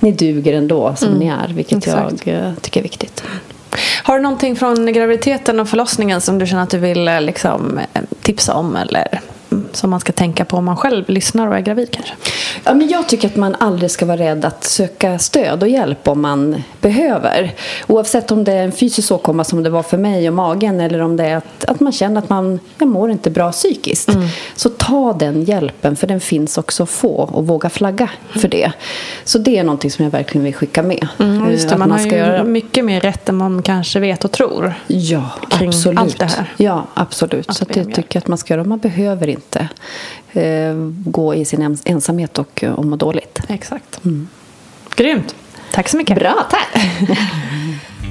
ni 0.03 0.11
duger 0.11 0.53
ändå 0.53 0.95
som 0.95 1.13
ni 1.13 1.27
är, 1.27 1.47
vilket 1.47 1.77
Exakt. 1.77 2.27
jag 2.27 2.35
eh, 2.35 2.53
tycker 2.61 2.79
är 2.79 2.83
viktigt. 2.83 3.23
Har 4.03 4.15
du 4.15 4.23
någonting 4.23 4.55
från 4.55 4.93
graviditeten 4.93 5.59
och 5.59 5.69
förlossningen 5.69 6.21
som 6.21 6.39
du 6.39 6.47
känner 6.47 6.63
att 6.63 6.69
du 6.69 6.77
vill 6.77 7.07
eh, 7.07 7.21
liksom, 7.21 7.79
eh, 7.93 8.01
tipsa 8.21 8.53
om 8.53 8.75
eller 8.75 9.21
mm, 9.51 9.62
som 9.75 9.89
man 9.89 9.99
ska 9.99 10.11
tänka 10.11 10.45
på 10.45 10.57
om 10.57 10.65
man 10.65 10.77
själv 10.77 11.09
lyssnar 11.09 11.47
och 11.47 11.55
är 11.55 11.61
gravid 11.61 11.91
kanske? 11.91 12.13
Ja, 12.63 12.73
men 12.73 12.87
jag 12.87 13.09
tycker 13.09 13.27
att 13.27 13.35
man 13.35 13.55
aldrig 13.55 13.91
ska 13.91 14.05
vara 14.05 14.17
rädd 14.17 14.45
att 14.45 14.63
söka 14.63 15.19
stöd 15.19 15.63
och 15.63 15.69
hjälp 15.69 16.07
om 16.07 16.21
man 16.21 16.63
behöver. 16.81 17.53
Oavsett 17.87 18.31
om 18.31 18.43
det 18.43 18.53
är 18.53 18.63
en 18.63 18.71
fysisk 18.71 19.11
åkomma 19.11 19.43
som 19.43 19.63
det 19.63 19.69
var 19.69 19.83
för 19.83 19.97
mig 19.97 20.27
och 20.27 20.35
magen 20.35 20.79
eller 20.79 21.01
om 21.01 21.17
det 21.17 21.23
är 21.23 21.37
att, 21.37 21.65
att 21.65 21.79
man 21.79 21.91
känner 21.91 22.21
att 22.21 22.29
man 22.29 22.59
jag 22.77 22.87
mår 22.87 23.11
inte 23.11 23.29
bra 23.29 23.51
psykiskt. 23.51 24.09
Mm. 24.09 24.27
Så 24.55 24.69
ta 24.69 25.13
den 25.13 25.43
hjälpen 25.43 25.95
för 25.95 26.07
den 26.07 26.19
finns 26.19 26.57
också 26.57 26.83
att 26.83 26.89
få 26.89 27.15
och 27.15 27.47
våga 27.47 27.69
flagga 27.69 28.09
för 28.35 28.47
det. 28.47 28.71
Så 29.23 29.37
det 29.37 29.57
är 29.57 29.63
någonting 29.63 29.91
som 29.91 30.03
jag 30.05 30.11
verkligen 30.11 30.45
vill 30.45 30.55
skicka 30.55 30.83
med. 30.83 31.07
Mm, 31.19 31.51
just 31.51 31.69
det, 31.69 31.77
man, 31.77 31.89
man, 31.89 31.99
har 31.99 32.05
ju 32.05 32.17
göra... 32.17 32.43
mycket 32.43 32.85
mer 32.85 33.01
rätt 33.01 33.29
än 33.29 33.35
man 33.35 33.61
kanske 33.61 33.99
vet 33.99 34.25
och 34.25 34.31
tror. 34.31 34.73
Ja, 34.87 35.29
absolut. 35.49 35.99
Allt 35.99 36.19
det 36.19 36.25
här. 36.25 36.53
Ja, 36.57 36.83
absolut. 36.93 37.49
Att 37.49 37.57
så 37.57 37.65
det 37.65 37.85
tycker 37.85 38.15
jag 38.15 38.21
att 38.21 38.27
man 38.27 38.37
ska 38.37 38.53
göra. 38.53 38.63
Man 38.63 38.79
behöver 38.79 39.27
inte 39.27 39.62
eh, 40.31 40.73
gå 41.05 41.35
i 41.35 41.45
sin 41.45 41.77
ensamhet 41.85 42.39
och, 42.39 42.63
och 42.63 42.85
må 42.85 42.95
dåligt. 42.95 43.39
Exakt. 43.47 44.05
Mm. 44.05 44.27
Grymt. 44.95 45.35
Tack 45.71 45.89
så 45.89 45.97
mycket. 45.97 46.19
Bra, 46.19 46.35
tack. 46.49 46.67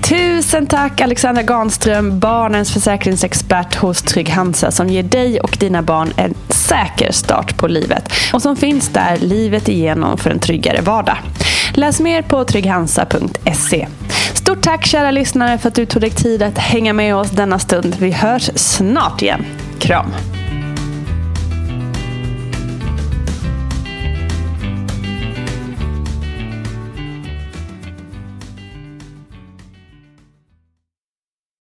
Tusen 0.02 0.66
tack 0.66 1.00
Alexandra 1.00 1.42
Ganström, 1.42 2.18
barnens 2.18 2.72
försäkringsexpert 2.72 3.74
hos 3.74 4.02
Trygg 4.02 4.28
Hansa 4.28 4.70
som 4.70 4.88
ger 4.88 5.02
dig 5.02 5.40
och 5.40 5.56
dina 5.60 5.82
barn 5.82 6.12
en 6.16 6.34
säker 6.48 7.12
start 7.12 7.56
på 7.56 7.66
livet 7.66 8.12
och 8.32 8.42
som 8.42 8.56
finns 8.56 8.88
där 8.88 9.16
livet 9.16 9.68
igenom 9.68 10.18
för 10.18 10.30
en 10.30 10.38
tryggare 10.38 10.80
vardag. 10.80 11.16
Läs 11.74 12.00
mer 12.00 12.22
på 12.22 12.44
trygghansa.se. 12.44 13.88
Stort 14.34 14.62
tack 14.62 14.86
kära 14.86 15.10
lyssnare 15.10 15.58
för 15.58 15.68
att 15.68 15.74
du 15.74 15.86
tog 15.86 16.02
dig 16.02 16.10
tid 16.10 16.42
att 16.42 16.58
hänga 16.58 16.92
med 16.92 17.16
oss 17.16 17.30
denna 17.30 17.58
stund. 17.58 17.96
Vi 17.98 18.10
hörs 18.10 18.50
snart 18.54 19.22
igen. 19.22 19.44
Kram! 19.78 20.06